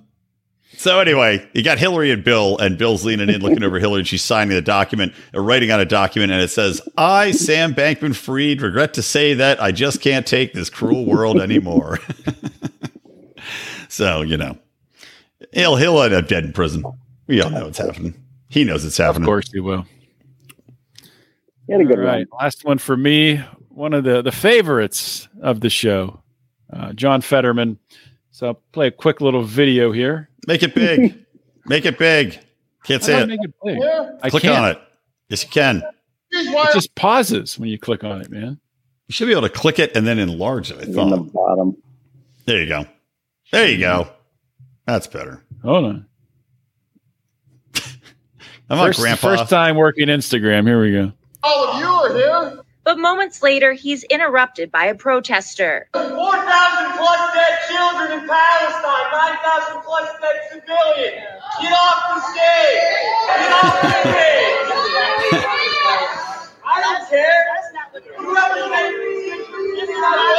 so 0.77 1.01
anyway, 1.01 1.49
you 1.55 1.63
got 1.63 1.79
Hillary 1.79 2.11
and 2.11 2.23
Bill, 2.23 2.59
and 2.59 2.77
Bill's 2.77 3.05
leaning 3.05 3.31
in, 3.31 3.41
looking 3.41 3.63
over 3.63 3.79
Hillary, 3.79 4.01
and 4.01 4.09
she's 4.09 4.23
signing 4.23 4.55
the 4.55 4.63
document, 4.63 5.15
or 5.33 5.43
writing 5.43 5.71
on 5.71 5.81
a 5.81 5.85
document, 5.85 6.33
and 6.33 6.43
it 6.43 6.51
says, 6.51 6.83
"I, 6.99 7.31
Sam 7.31 7.75
Bankman-Fried, 7.75 8.61
regret 8.61 8.95
to 8.95 9.03
say 9.03 9.35
that 9.35 9.63
I 9.63 9.73
just 9.73 10.01
can't 10.01 10.27
take 10.27 10.53
this 10.53 10.69
cruel 10.69 11.07
world 11.07 11.41
anymore." 11.41 12.01
so 13.89 14.23
you 14.23 14.37
know, 14.37 14.59
he'll 15.53 15.77
he'll 15.77 16.03
end 16.03 16.15
up 16.15 16.27
dead 16.29 16.45
in 16.45 16.53
prison. 16.53 16.85
We 17.27 17.41
all 17.41 17.51
know 17.51 17.65
what's 17.65 17.79
happening. 17.79 18.15
He 18.49 18.65
knows 18.65 18.85
it's 18.85 18.99
happening. 18.99 19.23
Of 19.23 19.29
course 19.29 19.51
he 19.53 19.61
will. 19.61 19.87
He 21.67 21.73
had 21.73 21.81
a 21.81 21.85
good 21.85 21.99
All 21.99 22.05
right, 22.05 22.27
last 22.39 22.65
one 22.65 22.79
for 22.79 22.97
me. 22.97 23.43
One 23.75 23.93
of 23.93 24.05
the 24.05 24.23
the 24.23 24.33
favorites 24.33 25.29
of 25.43 25.61
the 25.61 25.69
show, 25.71 26.23
uh, 26.73 26.93
John 26.93 27.21
Fetterman. 27.21 27.79
So 28.31 28.47
I'll 28.49 28.63
play 28.73 28.87
a 28.89 28.91
quick 28.91 29.21
little 29.21 29.43
video 29.43 29.91
here. 29.93 30.29
Make 30.47 30.63
it 30.63 30.75
big. 30.75 31.25
Make 31.67 31.85
it 31.87 31.99
big. 31.99 32.39
Can't 32.85 33.01
How 33.03 33.07
say 33.07 33.15
I 33.19 33.23
it. 33.23 33.27
make 33.29 33.41
it 33.43 33.55
big? 33.65 33.77
Here, 33.79 34.19
I 34.23 34.29
Click 34.31 34.43
can't. 34.43 34.65
on 34.65 34.71
it. 34.73 34.79
Yes, 35.31 35.43
you 35.43 35.49
can. 35.49 35.83
It 36.31 36.75
just 36.75 36.95
pauses 36.95 37.59
when 37.59 37.71
you 37.71 37.79
click 37.79 38.05
on 38.05 38.21
it, 38.21 38.31
man. 38.31 38.61
You 39.09 39.13
should 39.15 39.25
be 39.27 39.33
able 39.33 39.43
to 39.43 39.49
click 39.49 39.79
it 39.79 39.97
and 39.97 40.07
then 40.07 40.19
enlarge 40.19 40.71
it. 40.71 40.77
I 40.77 40.91
one. 40.93 41.07
In 41.07 41.11
the 41.11 41.31
bottom. 41.33 41.77
There 42.45 42.61
you 42.61 42.67
go. 42.69 42.87
There 43.51 43.67
you 43.67 43.79
go. 43.79 44.09
That's 44.87 45.07
better. 45.07 45.43
Hold 45.63 45.85
on. 45.87 46.07
I'm 48.69 48.79
on 48.79 48.89
First, 48.89 49.01
grandpa. 49.01 49.37
first 49.37 49.49
time 49.51 49.77
working 49.77 50.09
Instagram. 50.09 50.67
Here 50.67 50.81
we 50.83 50.93
go. 50.93 51.13
all 51.43 51.65
of 51.69 51.81
you 51.81 51.87
are 51.87 52.15
here. 52.53 52.61
But 52.85 52.99
moments 52.99 53.43
later, 53.43 53.73
he's 53.73 54.05
interrupted 54.05 54.71
by 54.71 54.85
a 54.85 54.95
protester. 54.95 55.89
4,000 55.95 56.13
plus 56.13 57.33
dead 57.33 57.59
children 57.73 58.13
in 58.21 58.29
Palestine, 58.29 59.11
9,000 59.11 59.83
plus 59.83 60.09
dead 60.21 60.37
civilians. 60.53 61.25
Get 61.63 61.73
off 61.73 62.13
the 62.13 62.21
stage. 62.29 62.85
Get 63.41 63.53
off 63.57 63.81
the 63.81 63.89
stage. 64.05 64.69
I 66.63 66.81
don't 66.83 67.09
care. 67.09 67.45
It's 67.57 67.73
not 67.73 67.89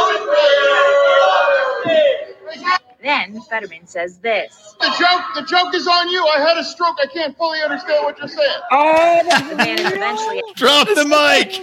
over. 0.06 0.30
Get 0.30 1.22
off 1.26 1.84
the. 1.84 2.85
Then 3.06 3.40
Fetterman 3.42 3.86
says 3.86 4.18
this. 4.18 4.76
The 4.80 4.88
joke, 4.98 5.22
the 5.36 5.44
joke 5.44 5.76
is 5.76 5.88
on 5.88 6.10
you. 6.10 6.26
I 6.26 6.40
had 6.40 6.58
a 6.58 6.64
stroke. 6.64 6.98
I 7.00 7.06
can't 7.14 7.38
fully 7.38 7.62
understand 7.62 8.04
what 8.04 8.18
you're 8.18 8.28
saying. 8.28 8.62
Oh, 8.72 9.48
The 9.50 9.56
man 9.56 9.78
is 9.78 9.92
eventually 9.94 10.42
Drop 10.56 10.88
the 10.88 11.06
mic. 11.06 11.62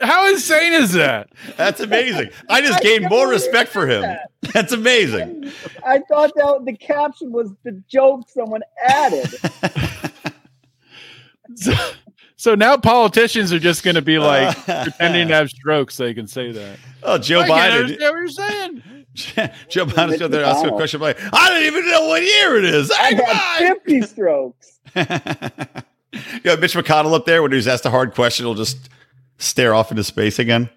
How 0.00 0.30
insane 0.30 0.72
is 0.72 0.92
that? 0.92 1.28
That's 1.58 1.80
amazing. 1.80 2.30
I 2.48 2.62
just 2.62 2.82
gained 2.82 3.06
more 3.10 3.28
respect 3.28 3.70
for 3.70 3.86
him. 3.86 4.16
That's 4.54 4.72
amazing. 4.72 5.52
I 5.84 5.98
thought 6.08 6.32
that 6.36 6.62
the 6.64 6.74
caption 6.74 7.32
was 7.32 7.52
the 7.64 7.82
joke 7.86 8.30
someone 8.30 8.62
added. 8.88 9.28
So, 11.54 11.72
so 12.36 12.54
now 12.54 12.76
politicians 12.76 13.52
are 13.52 13.58
just 13.58 13.82
going 13.82 13.94
to 13.96 14.02
be 14.02 14.16
uh, 14.18 14.22
like 14.24 14.56
pretending 14.64 15.28
to 15.28 15.34
have 15.34 15.50
strokes 15.50 15.94
so 15.94 16.04
they 16.04 16.14
can 16.14 16.26
say 16.26 16.52
that. 16.52 16.78
Oh, 17.02 17.18
Joe 17.18 17.40
I 17.40 17.46
can't 17.48 17.72
Biden. 17.72 17.80
understand 17.80 18.02
what 18.12 18.18
you're 18.18 18.28
saying. 18.28 18.82
Joe 19.70 19.86
Biden's 19.86 20.20
out 20.22 20.30
there 20.30 20.44
asking 20.44 20.68
a 20.68 20.72
McConnell. 20.72 20.76
question 20.76 21.00
like, 21.00 21.18
I 21.32 21.50
don't 21.50 21.62
even 21.64 21.90
know 21.90 22.06
what 22.06 22.22
year 22.22 22.56
it 22.58 22.64
is. 22.66 22.90
I 22.90 23.14
Hey, 23.14 23.64
had 23.66 23.76
50 23.84 24.02
strokes. 24.02 24.80
Mike! 24.94 25.06
yeah, 26.44 26.56
Mitch 26.56 26.74
McConnell 26.74 27.14
up 27.14 27.24
there 27.26 27.42
when 27.42 27.52
he's 27.52 27.66
asked 27.68 27.86
a 27.86 27.90
hard 27.90 28.14
question, 28.14 28.44
he'll 28.46 28.54
just 28.54 28.88
stare 29.38 29.74
off 29.74 29.90
into 29.90 30.04
space 30.04 30.38
again. 30.38 30.68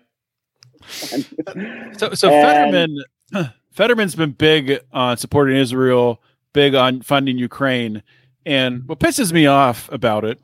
So, 0.87 2.13
so 2.13 2.29
And- 2.29 2.73
Fetterman, 2.73 3.03
Fetterman's 3.73 4.15
been 4.15 4.31
big 4.31 4.79
on 4.91 5.17
supporting 5.17 5.57
Israel, 5.57 6.21
big 6.53 6.75
on 6.75 7.01
funding 7.01 7.37
Ukraine, 7.37 8.03
and 8.45 8.87
what 8.87 8.99
pisses 8.99 9.31
me 9.31 9.45
off 9.45 9.89
about 9.91 10.23
it 10.25 10.39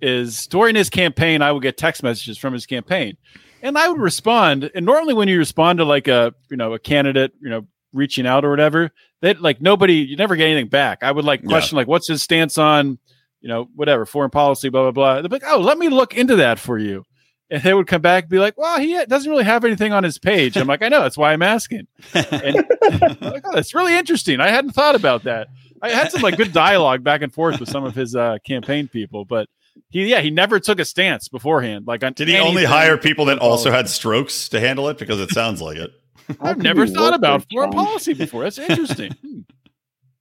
is 0.00 0.46
during 0.46 0.74
his 0.76 0.90
campaign, 0.90 1.42
I 1.42 1.52
would 1.52 1.62
get 1.62 1.76
text 1.76 2.02
messages 2.02 2.38
from 2.38 2.52
his 2.52 2.66
campaign, 2.66 3.16
and 3.62 3.76
I 3.78 3.88
would 3.88 4.00
respond. 4.00 4.70
And 4.74 4.86
normally, 4.86 5.14
when 5.14 5.28
you 5.28 5.38
respond 5.38 5.78
to 5.78 5.84
like 5.84 6.08
a 6.08 6.34
you 6.50 6.56
know 6.56 6.74
a 6.74 6.78
candidate, 6.78 7.32
you 7.40 7.50
know 7.50 7.66
reaching 7.92 8.26
out 8.26 8.44
or 8.44 8.50
whatever, 8.50 8.90
that 9.22 9.40
like 9.40 9.60
nobody, 9.62 9.94
you 9.94 10.16
never 10.16 10.36
get 10.36 10.44
anything 10.46 10.68
back. 10.68 11.02
I 11.02 11.10
would 11.10 11.24
like 11.24 11.40
Yeah. 11.42 11.48
question 11.48 11.76
like, 11.76 11.88
what's 11.88 12.06
his 12.06 12.22
stance 12.22 12.58
on, 12.58 12.98
you 13.40 13.48
know, 13.48 13.68
whatever 13.74 14.04
foreign 14.04 14.30
policy, 14.30 14.68
blah 14.68 14.82
blah 14.82 14.90
blah. 14.92 15.22
They'd 15.22 15.28
be 15.30 15.36
like, 15.36 15.42
oh, 15.46 15.58
let 15.60 15.78
me 15.78 15.88
look 15.88 16.14
into 16.14 16.36
that 16.36 16.58
for 16.58 16.78
you. 16.78 17.04
And 17.50 17.62
they 17.62 17.72
would 17.72 17.86
come 17.86 18.02
back 18.02 18.24
and 18.24 18.30
be 18.30 18.38
like, 18.38 18.58
well, 18.58 18.78
he 18.78 19.02
doesn't 19.06 19.30
really 19.30 19.44
have 19.44 19.64
anything 19.64 19.94
on 19.94 20.04
his 20.04 20.18
page. 20.18 20.58
I'm 20.58 20.66
like, 20.66 20.82
I 20.82 20.88
know, 20.90 21.00
that's 21.00 21.16
why 21.16 21.32
I'm 21.32 21.40
asking. 21.40 21.86
And 22.12 22.56
I'm 22.82 23.16
like, 23.22 23.42
oh, 23.46 23.54
that's 23.54 23.74
really 23.74 23.96
interesting. 23.96 24.38
I 24.38 24.48
hadn't 24.50 24.72
thought 24.72 24.94
about 24.94 25.24
that. 25.24 25.48
I 25.80 25.88
had 25.88 26.12
some 26.12 26.20
like 26.20 26.36
good 26.36 26.52
dialogue 26.52 27.02
back 27.02 27.22
and 27.22 27.32
forth 27.32 27.58
with 27.58 27.70
some 27.70 27.84
of 27.84 27.94
his 27.94 28.14
uh, 28.14 28.36
campaign 28.44 28.86
people, 28.86 29.24
but 29.24 29.48
he, 29.90 30.06
yeah, 30.06 30.20
he 30.20 30.30
never 30.30 30.60
took 30.60 30.78
a 30.78 30.84
stance 30.84 31.28
beforehand. 31.28 31.86
Like, 31.86 32.02
on 32.04 32.12
Did 32.12 32.28
he 32.28 32.38
only 32.38 32.64
hire 32.64 32.96
people 32.96 33.24
that 33.26 33.38
also 33.38 33.70
had 33.70 33.88
strokes 33.88 34.48
to 34.50 34.60
handle 34.60 34.88
it? 34.88 34.98
Because 34.98 35.20
it 35.20 35.30
sounds 35.30 35.60
like 35.62 35.76
it. 35.76 35.90
I've 36.40 36.58
never 36.58 36.86
thought 36.86 37.14
about 37.14 37.42
for 37.42 37.46
foreign 37.52 37.70
policy 37.70 38.12
before. 38.14 38.42
That's 38.44 38.58
interesting. 38.58 39.12
Hmm. 39.22 39.40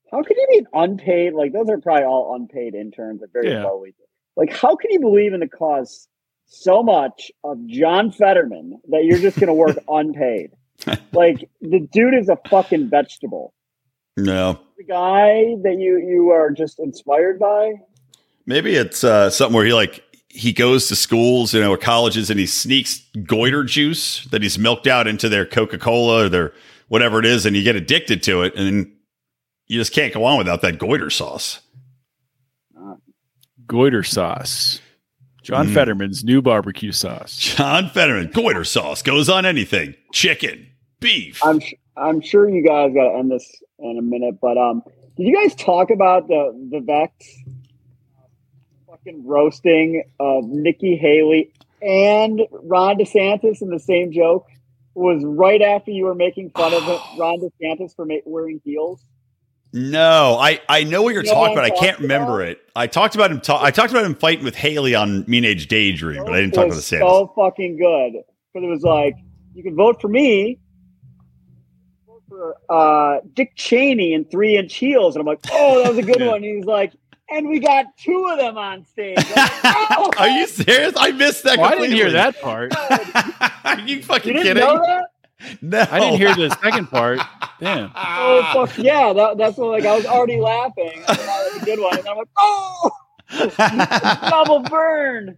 How 0.09 0.23
can 0.23 0.37
you 0.37 0.47
be 0.61 0.65
unpaid? 0.73 1.33
Like 1.33 1.51
those 1.51 1.67
are 1.69 1.77
probably 1.79 2.05
all 2.05 2.33
unpaid 2.33 2.75
interns 2.75 3.21
at 3.21 3.33
very 3.33 3.51
Yeah. 3.51 3.65
low 3.65 3.79
wages. 3.79 3.99
Like 4.37 4.53
how 4.53 4.73
can 4.77 4.89
you 4.91 5.01
believe 5.01 5.33
in 5.33 5.41
the 5.41 5.49
cause 5.49 6.07
so 6.45 6.81
much 6.81 7.29
of 7.43 7.57
John 7.67 8.11
Fetterman 8.11 8.79
that 8.89 9.03
you're 9.03 9.19
just 9.19 9.37
going 9.37 9.47
to 9.47 9.53
work 9.53 9.77
unpaid? 9.89 10.51
Like 11.11 11.49
the 11.59 11.85
dude 11.91 12.13
is 12.13 12.29
a 12.29 12.37
fucking 12.49 12.89
vegetable. 12.89 13.53
No. 14.15 14.57
The 14.77 14.85
guy 14.85 15.55
that 15.63 15.75
you 15.77 15.97
you 15.99 16.29
are 16.29 16.51
just 16.51 16.79
inspired 16.79 17.37
by. 17.37 17.73
Maybe 18.47 18.75
it's 18.75 19.03
uh, 19.03 19.29
something 19.29 19.55
where 19.55 19.65
he 19.65 19.73
like 19.73 20.03
he 20.29 20.53
goes 20.53 20.87
to 20.87 20.95
schools, 20.95 21.53
you 21.53 21.61
know, 21.61 21.71
or 21.73 21.77
colleges, 21.77 22.29
and 22.31 22.39
he 22.39 22.45
sneaks 22.47 23.01
goiter 23.25 23.63
juice 23.63 24.23
that 24.31 24.41
he's 24.41 24.57
milked 24.57 24.87
out 24.87 25.05
into 25.05 25.29
their 25.29 25.45
Coca 25.45 25.77
Cola 25.77 26.25
or 26.25 26.29
their 26.29 26.53
whatever 26.87 27.19
it 27.19 27.25
is, 27.25 27.45
and 27.45 27.55
you 27.55 27.61
get 27.63 27.75
addicted 27.75 28.23
to 28.23 28.41
it, 28.43 28.55
and 28.55 28.65
then 28.65 28.93
you 29.67 29.77
just 29.77 29.91
can't 29.93 30.13
go 30.13 30.23
on 30.23 30.37
without 30.37 30.61
that 30.61 30.79
goiter 30.79 31.09
sauce. 31.09 31.59
Goiter 33.67 34.03
sauce. 34.03 34.79
John 35.43 35.67
Mm. 35.67 35.73
Fetterman's 35.73 36.23
new 36.23 36.41
barbecue 36.41 36.91
sauce. 36.91 37.37
John 37.37 37.89
Fetterman, 37.89 38.31
goiter 38.31 38.63
sauce 38.63 39.01
goes 39.01 39.29
on 39.29 39.45
anything: 39.45 39.95
chicken, 40.13 40.67
beef. 40.99 41.43
I'm 41.43 41.59
sh- 41.59 41.73
I'm 41.95 42.21
sure 42.21 42.49
you 42.49 42.63
guys 42.65 42.93
got 42.93 43.09
to 43.11 43.17
end 43.17 43.31
this 43.31 43.49
in 43.79 43.97
a 43.97 44.01
minute, 44.01 44.39
but 44.41 44.57
um, 44.57 44.83
did 45.17 45.23
you 45.25 45.35
guys 45.35 45.55
talk 45.55 45.89
about 45.89 46.27
the 46.27 46.51
the 46.71 46.79
Vex 46.81 47.13
fucking 49.07 49.25
roasting 49.25 50.03
of 50.19 50.45
Nikki 50.45 50.95
Haley 50.95 51.51
and 51.81 52.41
Ron 52.51 52.97
DeSantis 52.97 53.61
in 53.61 53.69
the 53.69 53.79
same 53.79 54.11
joke? 54.11 54.47
Was 54.95 55.23
right 55.23 55.61
after 55.61 55.91
you 55.91 56.05
were 56.05 56.15
making 56.15 56.49
fun 56.51 56.73
of 56.73 56.83
Ron 57.19 57.39
DeSantis 57.39 57.95
for 57.95 58.05
ma- 58.05 58.15
wearing 58.25 58.59
heels. 58.63 59.03
No, 59.73 60.37
I 60.39 60.59
I 60.69 60.83
know 60.85 61.03
what 61.03 61.13
you're 61.13 61.23
You 61.23 61.29
know 61.29 61.35
talking 61.35 61.55
what 61.55 61.65
about. 61.67 61.77
I'm 61.77 61.83
can't 61.83 61.99
remember 61.99 62.41
about? 62.41 62.51
it. 62.51 62.61
I 62.75 62.87
talked 62.87 63.13
about 63.15 63.29
him. 63.31 63.39
Ta- 63.41 63.61
I 63.61 63.69
talked 63.69 63.91
about 63.91 64.05
him 64.05 64.15
fighting 64.15 64.43
with 64.43 64.55
Haley 64.55 64.95
on 64.95 65.23
Mean 65.27 65.45
Age 65.45 65.67
Daydream, 65.67 66.23
but 66.23 66.33
I 66.33 66.37
didn't 66.37 66.53
talk 66.53 66.63
about 66.65 66.69
the 66.71 66.75
was 66.77 66.85
Sanders. 66.87 67.09
so 67.09 67.33
fucking 67.35 67.77
good 67.77 68.13
because 68.53 68.65
it 68.65 68.69
was 68.69 68.81
like 68.81 69.13
you 69.53 69.61
can 69.61 69.75
vote 69.75 70.01
for 70.01 70.07
me, 70.07 70.57
vote 72.07 72.23
for 72.29 72.55
uh, 72.69 73.19
Dick 73.33 73.51
Cheney 73.55 74.13
in 74.13 74.25
three 74.25 74.55
inch 74.57 74.73
heels, 74.73 75.15
and 75.15 75.21
I'm 75.21 75.27
like, 75.27 75.41
oh, 75.51 75.83
that 75.83 75.89
was 75.89 75.97
a 75.99 76.01
good 76.03 76.19
Yeah. 76.21 76.27
one. 76.27 76.43
And 76.43 76.55
he's 76.55 76.65
like, 76.65 76.93
and 77.29 77.47
we 77.49 77.59
got 77.59 77.85
two 77.97 78.27
of 78.31 78.37
them 78.39 78.57
on 78.57 78.85
stage. 78.85 79.17
Like, 79.35 79.51
oh! 79.91 80.11
Are 80.17 80.29
you 80.29 80.47
serious? 80.47 80.93
I 80.97 81.11
missed 81.11 81.43
that. 81.43 81.59
Oh, 81.59 81.63
I 81.63 81.75
didn't 81.75 81.91
hear 81.91 82.11
that 82.11 82.39
part. 82.41 82.73
Are 83.65 83.79
you 83.79 83.97
You 83.97 84.03
fucking 84.03 84.33
didn't 84.33 84.43
kidding? 84.43 84.63
know 84.63 84.77
that? 84.85 85.05
No, 85.61 85.85
I 85.91 85.99
didn't 85.99 86.17
hear 86.17 86.33
the 86.35 86.49
second 86.63 86.87
part. 86.87 87.19
Damn. 87.59 87.91
Oh 87.95 88.65
fuck 88.65 88.77
yeah! 88.77 89.13
That, 89.13 89.37
that's 89.37 89.57
what 89.57 89.69
like 89.71 89.85
I 89.85 89.95
was 89.95 90.05
already 90.05 90.39
laughing. 90.39 91.03
I 91.07 91.15
thought 91.15 91.25
that 91.25 91.51
was 91.53 91.61
a 91.61 91.65
good 91.65 91.79
one, 91.79 91.97
and 91.99 92.07
I'm 92.07 92.17
like, 92.17 92.27
oh, 92.37 92.91
double 94.29 94.59
burn. 94.61 95.37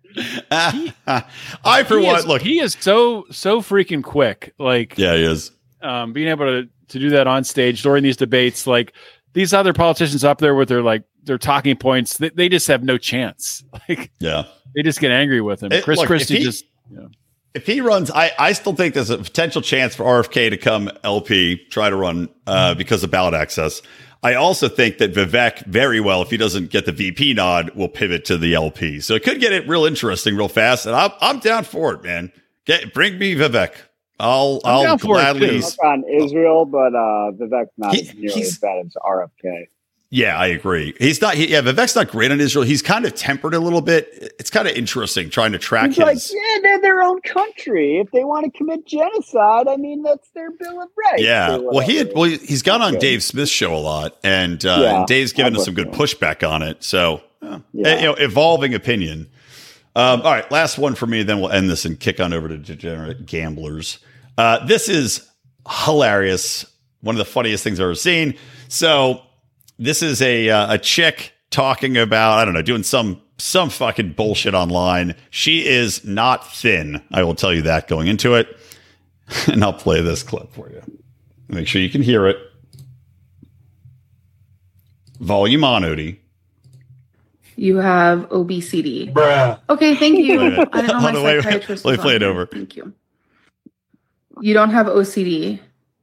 I 0.51 1.83
for 1.87 1.99
He 1.99 2.05
one 2.05 2.23
look. 2.23 2.41
he 2.41 2.59
is 2.59 2.77
so 2.79 3.25
so 3.31 3.61
freaking 3.61 4.03
quick. 4.03 4.53
Like 4.57 4.97
yeah, 4.97 5.15
he 5.15 5.23
is. 5.23 5.51
um, 5.81 6.13
being 6.13 6.27
able 6.27 6.45
to 6.45 6.69
to 6.89 6.99
do 6.99 7.09
that 7.11 7.27
on 7.27 7.43
stage 7.43 7.81
during 7.83 8.03
these 8.03 8.17
debates, 8.17 8.65
like 8.67 8.93
these 9.33 9.53
other 9.53 9.73
politicians 9.73 10.23
up 10.23 10.39
there 10.39 10.55
with 10.55 10.69
their 10.69 10.81
like 10.81 11.03
their 11.23 11.37
talking 11.37 11.75
points, 11.77 12.17
they, 12.17 12.29
they 12.29 12.49
just 12.49 12.67
have 12.67 12.83
no 12.83 12.97
chance. 12.97 13.63
Like 13.89 14.11
Yeah. 14.19 14.43
they 14.75 14.83
just 14.83 14.99
get 14.99 15.11
angry 15.11 15.41
with 15.41 15.61
him. 15.63 15.71
It- 15.71 15.83
Chris 15.83 15.97
look, 15.99 16.07
Christie 16.07 16.37
he- 16.37 16.43
just 16.43 16.65
if 17.55 17.65
he 17.65 17.81
runs, 17.81 18.11
I, 18.11 18.31
I 18.37 18.53
still 18.53 18.75
think 18.75 18.93
there's 18.93 19.09
a 19.09 19.17
potential 19.17 19.61
chance 19.61 19.95
for 19.95 20.03
RFK 20.03 20.51
to 20.51 20.57
come 20.57 20.89
LP, 21.03 21.57
try 21.69 21.89
to 21.89 21.95
run 21.95 22.29
uh, 22.45 22.75
because 22.75 23.03
of 23.03 23.09
ballot 23.09 23.33
access. 23.33 23.81
I 24.21 24.35
also 24.35 24.67
think 24.69 24.99
that 24.99 25.13
Vivek 25.13 25.65
very 25.65 25.99
well, 25.99 26.21
if 26.21 26.29
he 26.29 26.37
doesn't 26.37 26.69
get 26.69 26.85
the 26.85 26.91
VP 26.91 27.33
nod, 27.33 27.71
will 27.71 27.87
pivot 27.87 28.23
to 28.25 28.37
the 28.37 28.53
LP. 28.53 28.99
So 28.99 29.15
it 29.15 29.23
could 29.23 29.39
get 29.39 29.51
it 29.53 29.67
real 29.67 29.85
interesting 29.85 30.35
real 30.35 30.47
fast. 30.49 30.85
And 30.85 30.95
I'm, 30.95 31.11
I'm 31.21 31.39
down 31.39 31.63
for 31.63 31.93
it, 31.93 32.03
man. 32.03 32.31
Get 32.65 32.93
bring 32.93 33.17
me 33.17 33.33
Vivek. 33.33 33.71
I'll 34.19 34.59
I'm 34.65 34.71
I'll 34.75 34.83
down 34.83 34.97
for 34.99 35.17
it, 35.17 35.21
gladly. 35.21 35.61
on 35.83 36.03
Israel, 36.07 36.65
but 36.65 36.93
uh, 36.93 37.31
Vivek's 37.31 37.71
not 37.77 37.95
He- 37.95 38.11
nearly 38.19 38.41
as 38.43 38.57
bad 38.59 38.85
as 38.85 38.93
RFK. 39.03 39.67
Yeah, 40.11 40.35
I 40.39 40.47
agree. 40.47 40.95
He's 40.97 41.21
not. 41.21 41.35
He, 41.35 41.49
yeah, 41.51 41.61
Vivek's 41.61 41.95
not 41.95 42.07
great 42.09 42.31
on 42.31 42.41
Israel. 42.41 42.65
He's 42.65 42.81
kind 42.81 43.05
of 43.05 43.13
tempered 43.13 43.53
a 43.53 43.59
little 43.59 43.81
bit. 43.81 44.33
It's 44.39 44.49
kind 44.49 44.67
of 44.67 44.75
interesting 44.75 45.29
trying 45.29 45.51
to 45.51 45.59
track 45.59 45.89
He's 45.89 45.99
like, 45.99 46.17
yeah, 46.31 46.59
they're 46.63 46.81
their 46.81 47.03
own 47.03 47.21
country. 47.21 47.99
If 47.99 48.09
they 48.09 48.23
want 48.23 48.45
to 48.51 48.57
commit 48.57 48.87
genocide, 48.87 49.67
I 49.67 49.77
mean, 49.77 50.01
that's 50.01 50.27
their 50.31 50.49
bill 50.49 50.81
of 50.81 50.89
rights. 50.97 51.21
Yeah, 51.21 51.57
well, 51.57 51.85
he 51.85 51.97
had 51.97 52.11
well, 52.15 52.23
he's 52.23 52.63
gone 52.63 52.81
on 52.81 52.93
Okay. 52.95 52.99
Dave 52.99 53.21
Smith's 53.23 53.51
show 53.51 53.75
a 53.75 53.77
lot, 53.77 54.17
and, 54.23 54.65
uh, 54.65 54.79
Yeah, 54.81 54.97
and 54.97 55.05
Dave's 55.07 55.31
given 55.31 55.53
I've 55.53 55.59
us 55.59 55.65
some 55.65 55.75
good 55.75 55.91
pushback 55.91 56.47
on 56.47 56.63
it. 56.63 56.83
So, 56.83 57.21
uh, 57.43 57.59
Yeah. 57.71 57.95
you 57.97 58.05
know, 58.07 58.13
evolving 58.15 58.73
opinion. 58.73 59.29
Um, 59.95 60.21
all 60.23 60.31
right, 60.31 60.49
last 60.51 60.79
one 60.79 60.95
for 60.95 61.05
me. 61.05 61.21
Then 61.21 61.39
we'll 61.39 61.51
end 61.51 61.69
this 61.69 61.85
and 61.85 61.99
kick 61.99 62.19
on 62.19 62.33
over 62.33 62.47
to 62.47 62.57
degenerate 62.57 63.27
gamblers. 63.27 63.99
Uh, 64.39 64.65
this 64.65 64.89
is 64.89 65.29
hilarious. 65.85 66.65
One 67.01 67.13
of 67.15 67.19
the 67.19 67.25
funniest 67.31 67.63
things 67.63 67.79
I've 67.79 67.83
ever 67.85 67.95
seen. 67.95 68.33
So, 68.69 69.21
this 69.79 70.03
is 70.03 70.21
a 70.21 70.49
uh, 70.49 70.73
a 70.73 70.77
chick 70.77 71.33
talking 71.49 71.97
about 71.97 72.37
I 72.37 72.45
don't 72.45 72.53
know, 72.53 72.61
doing 72.61 72.83
some 72.83 73.21
some 73.37 73.69
fucking 73.69 74.11
bullshit 74.13 74.53
online. 74.53 75.15
She 75.29 75.65
is 75.65 76.03
not 76.05 76.53
thin. 76.53 77.01
I 77.11 77.23
will 77.23 77.35
tell 77.35 77.53
you 77.53 77.63
that 77.63 77.87
going 77.87 78.07
into 78.07 78.35
it. 78.35 78.55
and 79.47 79.63
I'll 79.63 79.73
play 79.73 80.01
this 80.01 80.23
clip 80.23 80.51
for 80.53 80.69
you. 80.69 80.81
Make 81.47 81.67
sure 81.67 81.81
you 81.81 81.89
can 81.89 82.01
hear 82.01 82.27
it. 82.27 82.37
Volume 85.19 85.63
on, 85.63 85.83
Odie. 85.83 86.17
You 87.55 87.77
have 87.77 88.31
obesity. 88.31 89.07
Bruh. 89.07 89.59
Okay, 89.69 89.95
thank 89.95 90.19
you. 90.19 90.39
Wait 90.39 90.47
a 90.47 90.49
minute. 90.51 90.69
I 90.71 90.81
don't 90.81 90.87
know 90.87 90.93
my 90.93 91.11
Hold 91.11 91.15
on, 91.15 91.23
wait, 91.23 91.35
wait. 91.35 91.43
psychiatrist 91.43 91.85
Let 91.85 91.91
me 91.91 91.97
was 91.97 92.03
play 92.03 92.15
on 92.15 92.21
it 92.21 92.25
over. 92.25 92.45
Thank 92.45 92.75
you. 92.75 92.93
You 94.41 94.53
don't 94.53 94.69
have 94.69 94.87
OCD. 94.87 95.59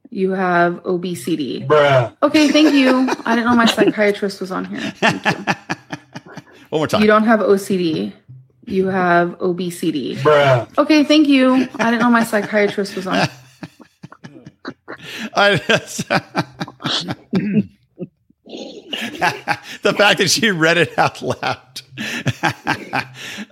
You 0.09 0.31
have 0.31 0.85
obesity. 0.85 1.65
Bruh. 1.65 2.15
Okay, 2.23 2.47
thank 2.49 2.73
you. 2.73 3.09
I 3.25 3.35
didn't 3.35 3.49
know 3.49 3.55
my 3.55 3.65
psychiatrist 3.65 4.39
was 4.41 4.51
on 4.51 4.65
here. 4.65 4.79
Thank 4.79 5.25
you. 5.25 5.31
One 6.69 6.79
more 6.81 6.87
time. 6.87 7.01
You 7.01 7.07
don't 7.07 7.23
have 7.23 7.39
OCD. 7.39 8.13
You 8.65 8.87
have 8.87 9.39
obesity. 9.41 10.15
Bruh. 10.17 10.67
Okay, 10.77 11.03
thank 11.03 11.27
you. 11.27 11.67
I 11.75 11.91
didn't 11.91 12.01
know 12.01 12.09
my 12.09 12.23
psychiatrist 12.23 12.95
was 12.95 13.07
on. 13.07 13.27
I 15.35 15.55
the 19.81 19.93
fact 19.97 20.19
that 20.19 20.29
she 20.29 20.51
read 20.51 20.77
it 20.77 20.97
out 20.97 21.21
loud. 21.21 21.81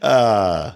uh, 0.01 0.71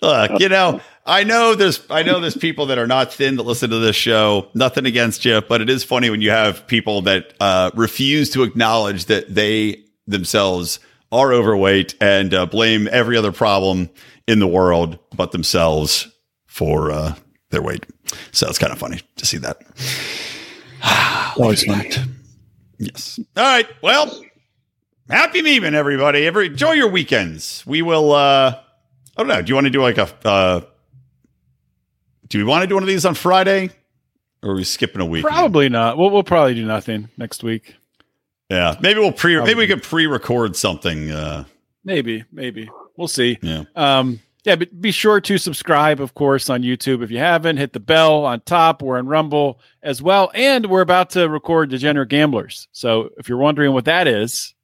look, 0.00 0.40
you 0.40 0.48
know, 0.48 0.80
I 1.06 1.24
know 1.24 1.54
there's 1.54 1.80
I 1.88 2.02
know 2.02 2.20
there's 2.20 2.36
people 2.36 2.66
that 2.66 2.78
are 2.78 2.86
not 2.86 3.12
thin 3.12 3.36
that 3.36 3.44
listen 3.44 3.70
to 3.70 3.78
this 3.78 3.96
show. 3.96 4.48
Nothing 4.54 4.84
against 4.84 5.24
you, 5.24 5.40
but 5.40 5.60
it 5.60 5.70
is 5.70 5.82
funny 5.82 6.10
when 6.10 6.20
you 6.20 6.30
have 6.30 6.66
people 6.66 7.02
that 7.02 7.32
uh, 7.40 7.70
refuse 7.74 8.30
to 8.30 8.42
acknowledge 8.42 9.06
that 9.06 9.34
they 9.34 9.84
themselves 10.06 10.80
are 11.10 11.32
overweight 11.32 11.94
and 12.00 12.34
uh, 12.34 12.44
blame 12.44 12.88
every 12.92 13.16
other 13.16 13.32
problem 13.32 13.88
in 14.26 14.38
the 14.38 14.46
world 14.46 14.98
but 15.16 15.32
themselves 15.32 16.06
for 16.46 16.90
uh, 16.90 17.14
their 17.50 17.62
weight. 17.62 17.86
So 18.32 18.46
it's 18.48 18.58
kind 18.58 18.72
of 18.72 18.78
funny 18.78 19.00
to 19.16 19.24
see 19.24 19.38
that. 19.38 19.58
Always 21.38 21.64
fun. 21.64 21.86
Yes. 22.78 23.18
All 23.36 23.42
right. 23.42 23.66
Well, 23.82 24.22
happy 25.08 25.40
memeing, 25.40 25.72
everybody. 25.72 26.26
Every 26.26 26.48
enjoy 26.48 26.72
your 26.72 26.90
weekends. 26.90 27.64
We 27.66 27.80
will. 27.80 28.12
uh 28.12 28.60
I 29.18 29.22
don't 29.22 29.28
know. 29.28 29.42
Do 29.42 29.48
you 29.50 29.54
want 29.56 29.64
to 29.66 29.70
do 29.70 29.82
like 29.82 29.98
a? 29.98 30.08
uh 30.24 30.60
Do 32.28 32.38
we 32.38 32.44
want 32.44 32.62
to 32.62 32.68
do 32.68 32.74
one 32.74 32.84
of 32.84 32.88
these 32.88 33.04
on 33.04 33.14
Friday, 33.14 33.70
or 34.44 34.50
are 34.52 34.54
we 34.54 34.62
skipping 34.64 35.00
a 35.00 35.04
week? 35.06 35.24
Probably 35.24 35.68
not. 35.68 35.98
We'll 35.98 36.10
we'll 36.10 36.22
probably 36.22 36.54
do 36.54 36.64
nothing 36.64 37.08
next 37.16 37.42
week. 37.42 37.74
Yeah. 38.48 38.76
Maybe 38.80 39.00
we'll 39.00 39.12
pre. 39.12 39.36
Maybe 39.40 39.54
we 39.56 39.66
could 39.66 39.82
pre-record 39.82 40.54
something. 40.56 41.10
uh 41.10 41.44
Maybe, 41.84 42.24
maybe 42.30 42.70
we'll 42.96 43.08
see. 43.08 43.38
Yeah. 43.42 43.64
Um, 43.74 44.20
yeah, 44.44 44.56
but 44.56 44.80
be 44.80 44.90
sure 44.92 45.20
to 45.20 45.38
subscribe, 45.38 46.00
of 46.00 46.14
course, 46.14 46.48
on 46.48 46.62
YouTube 46.62 47.02
if 47.02 47.10
you 47.10 47.18
haven't. 47.18 47.56
Hit 47.56 47.72
the 47.72 47.80
bell 47.80 48.24
on 48.24 48.40
top. 48.42 48.82
We're 48.82 48.98
in 48.98 49.06
Rumble 49.06 49.60
as 49.82 50.00
well, 50.00 50.30
and 50.34 50.66
we're 50.66 50.80
about 50.82 51.10
to 51.10 51.28
record 51.28 51.70
Degenerate 51.70 52.08
Gamblers. 52.08 52.68
So 52.72 53.10
if 53.18 53.28
you're 53.28 53.38
wondering 53.38 53.72
what 53.72 53.86
that 53.86 54.06
is, 54.06 54.54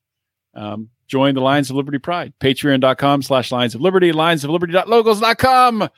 um, 0.55 0.91
join 1.07 1.35
the 1.35 1.41
Lions 1.41 1.71
of 1.71 1.77
Liberty 1.77 1.99
Pride. 1.99 2.33
Patreon.com 2.41 3.23
slash 3.23 3.53
Lions 3.53 3.75
of 3.75 3.81
Liberty, 3.81 4.13
Lions 4.13 4.45
of 4.45 4.51
Liberty.locals.com. 4.51 5.89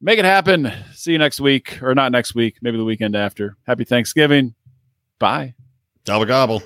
Make 0.00 0.18
it 0.18 0.24
happen. 0.24 0.72
See 0.92 1.12
you 1.12 1.18
next 1.18 1.40
week, 1.40 1.82
or 1.82 1.94
not 1.94 2.12
next 2.12 2.34
week, 2.34 2.58
maybe 2.62 2.76
the 2.76 2.84
weekend 2.84 3.16
after. 3.16 3.56
Happy 3.66 3.84
Thanksgiving. 3.84 4.54
Bye. 5.18 5.54
Gobble 6.04 6.26
gobble. 6.26 6.62